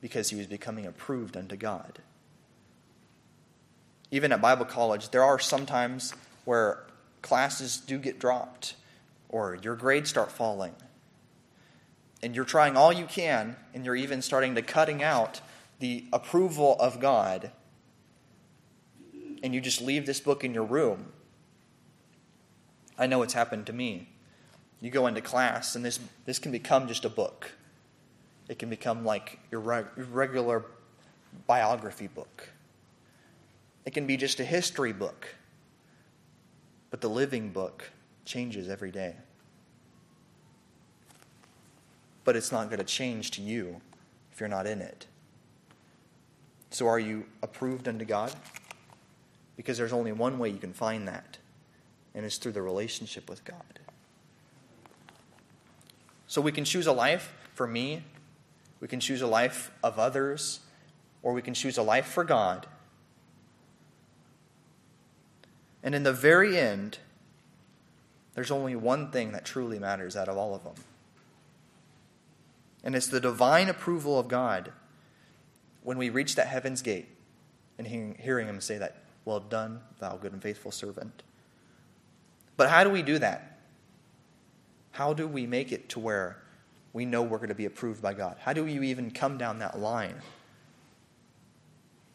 because 0.01 0.29
he 0.29 0.35
was 0.35 0.47
becoming 0.47 0.85
approved 0.85 1.37
unto 1.37 1.55
God. 1.55 1.99
Even 4.11 4.31
at 4.31 4.41
Bible 4.41 4.65
college, 4.65 5.09
there 5.09 5.23
are 5.23 5.39
some 5.39 5.65
times 5.65 6.13
where 6.45 6.83
classes 7.21 7.77
do 7.77 7.97
get 7.97 8.19
dropped 8.19 8.75
or 9.29 9.57
your 9.63 9.75
grades 9.75 10.09
start 10.09 10.31
falling 10.31 10.75
and 12.23 12.35
you're 12.35 12.45
trying 12.45 12.77
all 12.77 12.93
you 12.93 13.05
can, 13.05 13.55
and 13.73 13.85
you're 13.85 13.95
even 13.95 14.21
starting 14.21 14.55
to 14.55 14.61
cutting 14.61 15.01
out 15.01 15.41
the 15.79 16.05
approval 16.13 16.75
of 16.79 16.99
God, 16.99 17.51
and 19.41 19.55
you 19.55 19.61
just 19.61 19.81
leave 19.81 20.05
this 20.05 20.19
book 20.19 20.43
in 20.43 20.53
your 20.53 20.63
room. 20.63 21.11
I 22.97 23.07
know 23.07 23.23
it's 23.23 23.33
happened 23.33 23.65
to 23.67 23.73
me. 23.73 24.09
You 24.79 24.91
go 24.91 25.07
into 25.07 25.21
class, 25.21 25.75
and 25.75 25.83
this, 25.83 25.99
this 26.25 26.37
can 26.37 26.51
become 26.51 26.87
just 26.87 27.05
a 27.05 27.09
book. 27.09 27.51
It 28.47 28.59
can 28.59 28.69
become 28.69 29.03
like 29.03 29.39
your 29.49 29.61
regular 29.61 30.65
biography 31.47 32.07
book. 32.07 32.49
It 33.85 33.93
can 33.93 34.05
be 34.05 34.17
just 34.17 34.39
a 34.39 34.45
history 34.45 34.93
book. 34.93 35.27
But 36.89 37.01
the 37.01 37.09
living 37.09 37.49
book 37.49 37.89
changes 38.25 38.69
every 38.69 38.91
day 38.91 39.15
but 42.23 42.35
it's 42.35 42.51
not 42.51 42.67
going 42.67 42.79
to 42.79 42.85
change 42.85 43.31
to 43.31 43.41
you 43.41 43.81
if 44.31 44.39
you're 44.39 44.49
not 44.49 44.67
in 44.67 44.81
it. 44.81 45.05
So, 46.69 46.87
are 46.87 46.99
you 46.99 47.25
approved 47.43 47.87
unto 47.87 48.05
God? 48.05 48.33
Because 49.57 49.77
there's 49.77 49.91
only 49.91 50.11
one 50.11 50.39
way 50.39 50.49
you 50.49 50.57
can 50.57 50.73
find 50.73 51.07
that, 51.07 51.37
and 52.15 52.25
it's 52.25 52.37
through 52.37 52.53
the 52.53 52.61
relationship 52.61 53.29
with 53.29 53.43
God. 53.43 53.79
So, 56.27 56.39
we 56.39 56.51
can 56.51 56.63
choose 56.63 56.87
a 56.87 56.93
life 56.93 57.33
for 57.53 57.67
me, 57.67 58.03
we 58.79 58.87
can 58.87 58.99
choose 58.99 59.21
a 59.21 59.27
life 59.27 59.71
of 59.83 59.99
others, 59.99 60.61
or 61.23 61.33
we 61.33 61.41
can 61.41 61.53
choose 61.53 61.77
a 61.77 61.83
life 61.83 62.05
for 62.05 62.23
God. 62.23 62.65
And 65.83 65.95
in 65.95 66.03
the 66.03 66.13
very 66.13 66.57
end, 66.57 66.99
there's 68.33 68.51
only 68.51 68.75
one 68.75 69.11
thing 69.11 69.31
that 69.31 69.45
truly 69.45 69.79
matters 69.79 70.15
out 70.15 70.29
of 70.29 70.37
all 70.37 70.55
of 70.55 70.63
them. 70.63 70.75
And 72.83 72.95
it's 72.95 73.07
the 73.07 73.19
divine 73.19 73.69
approval 73.69 74.19
of 74.19 74.27
God 74.27 74.71
when 75.83 75.97
we 75.97 76.09
reach 76.09 76.35
that 76.35 76.47
heaven's 76.47 76.81
gate 76.81 77.07
and 77.77 77.87
hearing 77.87 78.47
him 78.47 78.61
say 78.61 78.77
that, 78.77 78.97
Well 79.25 79.39
done, 79.39 79.81
thou 79.99 80.17
good 80.17 80.33
and 80.33 80.41
faithful 80.41 80.71
servant. 80.71 81.23
But 82.57 82.69
how 82.69 82.83
do 82.83 82.89
we 82.89 83.01
do 83.01 83.17
that? 83.19 83.59
How 84.91 85.13
do 85.13 85.27
we 85.27 85.47
make 85.47 85.71
it 85.71 85.89
to 85.89 85.99
where 85.99 86.37
we 86.93 87.05
know 87.05 87.21
we're 87.21 87.37
going 87.37 87.49
to 87.49 87.55
be 87.55 87.65
approved 87.65 88.01
by 88.01 88.13
God? 88.13 88.37
How 88.39 88.53
do 88.53 88.63
we 88.63 88.73
even 88.89 89.11
come 89.11 89.37
down 89.37 89.59
that 89.59 89.79
line? 89.79 90.15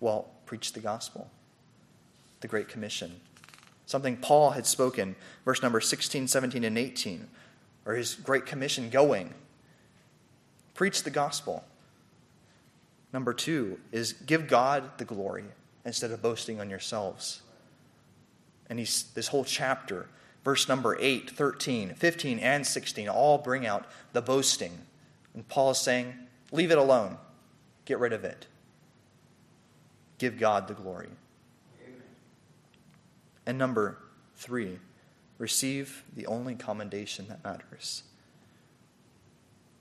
Well, 0.00 0.31
preach 0.44 0.72
the 0.72 0.81
gospel. 0.81 1.31
the 2.40 2.48
Great 2.48 2.68
Commission. 2.68 3.20
Something 3.87 4.16
Paul 4.16 4.51
had 4.51 4.66
spoken, 4.66 5.14
verse 5.44 5.62
number 5.62 5.81
16, 5.81 6.27
17, 6.27 6.64
and 6.64 6.77
18, 6.77 7.29
or 7.87 7.94
his 7.94 8.16
Great 8.16 8.44
Commission 8.44 8.90
going. 8.90 9.33
Preach 10.75 11.05
the 11.05 11.11
gospel. 11.11 11.64
Number 13.12 13.33
two 13.33 13.79
is 13.92 14.12
give 14.12 14.49
God 14.49 14.99
the 14.99 15.05
glory 15.05 15.44
instead 15.85 16.11
of 16.11 16.20
boasting 16.20 16.61
on 16.61 16.68
yourselves. 16.68 17.42
And 18.68 18.81
he's, 18.81 19.05
this 19.14 19.29
whole 19.29 19.44
chapter, 19.44 20.09
verse 20.44 20.68
number 20.68 20.99
8, 21.01 21.31
13, 21.31 21.94
15, 21.94 22.38
and 22.40 22.66
16, 22.66 23.09
all 23.09 23.38
bring 23.38 23.64
out 23.64 23.87
the 24.12 24.20
boasting. 24.20 24.81
And 25.33 25.49
Paul 25.49 25.70
is 25.70 25.79
saying, 25.79 26.12
leave 26.51 26.72
it 26.72 26.79
alone, 26.79 27.18
get 27.85 28.01
rid 28.01 28.12
of 28.12 28.25
it. 28.25 28.46
Give 30.18 30.38
God 30.38 30.66
the 30.66 30.75
glory. 30.75 31.09
And 33.46 33.56
number 33.56 33.98
three, 34.35 34.80
receive 35.38 36.04
the 36.14 36.26
only 36.26 36.54
commendation 36.54 37.28
that 37.28 37.44
matters. 37.44 38.02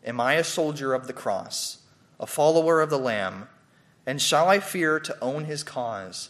Am 0.05 0.21
I 0.21 0.33
a 0.35 0.43
soldier 0.43 0.93
of 0.93 1.07
the 1.07 1.13
cross, 1.13 1.79
a 2.19 2.27
follower 2.27 2.79
of 2.79 2.89
the 2.89 2.99
Lamb, 2.99 3.49
and 4.05 4.21
shall 4.21 4.47
I 4.47 4.59
fear 4.59 4.99
to 4.99 5.17
own 5.19 5.45
his 5.45 5.63
cause? 5.63 6.29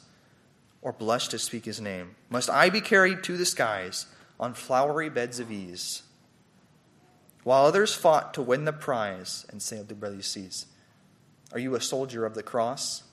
or 0.85 0.93
blush 0.93 1.27
to 1.29 1.39
speak 1.39 1.65
his 1.65 1.81
name? 1.81 2.15
Must 2.29 2.47
I 2.47 2.69
be 2.69 2.79
carried 2.79 3.23
to 3.23 3.35
the 3.35 3.45
skies 3.45 4.05
on 4.39 4.53
flowery 4.53 5.09
beds 5.09 5.39
of 5.39 5.51
ease? 5.51 6.03
While 7.43 7.65
others 7.65 7.95
fought 7.95 8.35
to 8.35 8.43
win 8.43 8.65
the 8.65 8.71
prize 8.71 9.47
and 9.49 9.61
sailed 9.61 9.89
to 9.89 9.95
brotherly 9.95 10.21
seas. 10.21 10.67
Are 11.51 11.59
you 11.59 11.73
a 11.73 11.81
soldier 11.81 12.23
of 12.23 12.35
the 12.35 12.43
cross? 12.43 13.03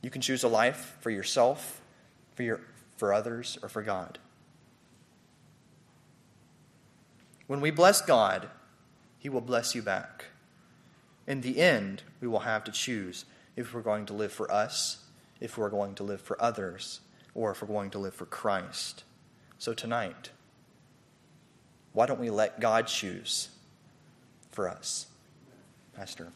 You 0.00 0.08
can 0.08 0.22
choose 0.22 0.42
a 0.42 0.48
life 0.48 0.96
for 1.00 1.10
yourself, 1.10 1.79
for, 2.34 2.42
your, 2.42 2.60
for 2.96 3.12
others, 3.12 3.58
or 3.62 3.68
for 3.68 3.82
God. 3.82 4.18
When 7.46 7.60
we 7.60 7.70
bless 7.70 8.00
God, 8.00 8.48
He 9.18 9.28
will 9.28 9.40
bless 9.40 9.74
you 9.74 9.82
back. 9.82 10.26
In 11.26 11.40
the 11.40 11.60
end, 11.60 12.02
we 12.20 12.28
will 12.28 12.40
have 12.40 12.64
to 12.64 12.72
choose 12.72 13.24
if 13.56 13.74
we're 13.74 13.82
going 13.82 14.06
to 14.06 14.12
live 14.12 14.32
for 14.32 14.50
us 14.50 14.98
if 15.40 15.56
we're 15.56 15.70
going 15.70 15.94
to 15.94 16.04
live 16.04 16.20
for 16.20 16.40
others 16.40 17.00
or 17.34 17.50
if 17.50 17.62
we're 17.62 17.68
going 17.68 17.90
to 17.90 17.98
live 17.98 18.14
for 18.14 18.26
Christ. 18.26 19.04
So 19.58 19.72
tonight, 19.72 20.30
why 21.92 22.06
don't 22.06 22.20
we 22.20 22.30
let 22.30 22.60
God 22.60 22.86
choose 22.86 23.48
for 24.52 24.68
us? 24.68 25.06
Pastor. 25.94 26.32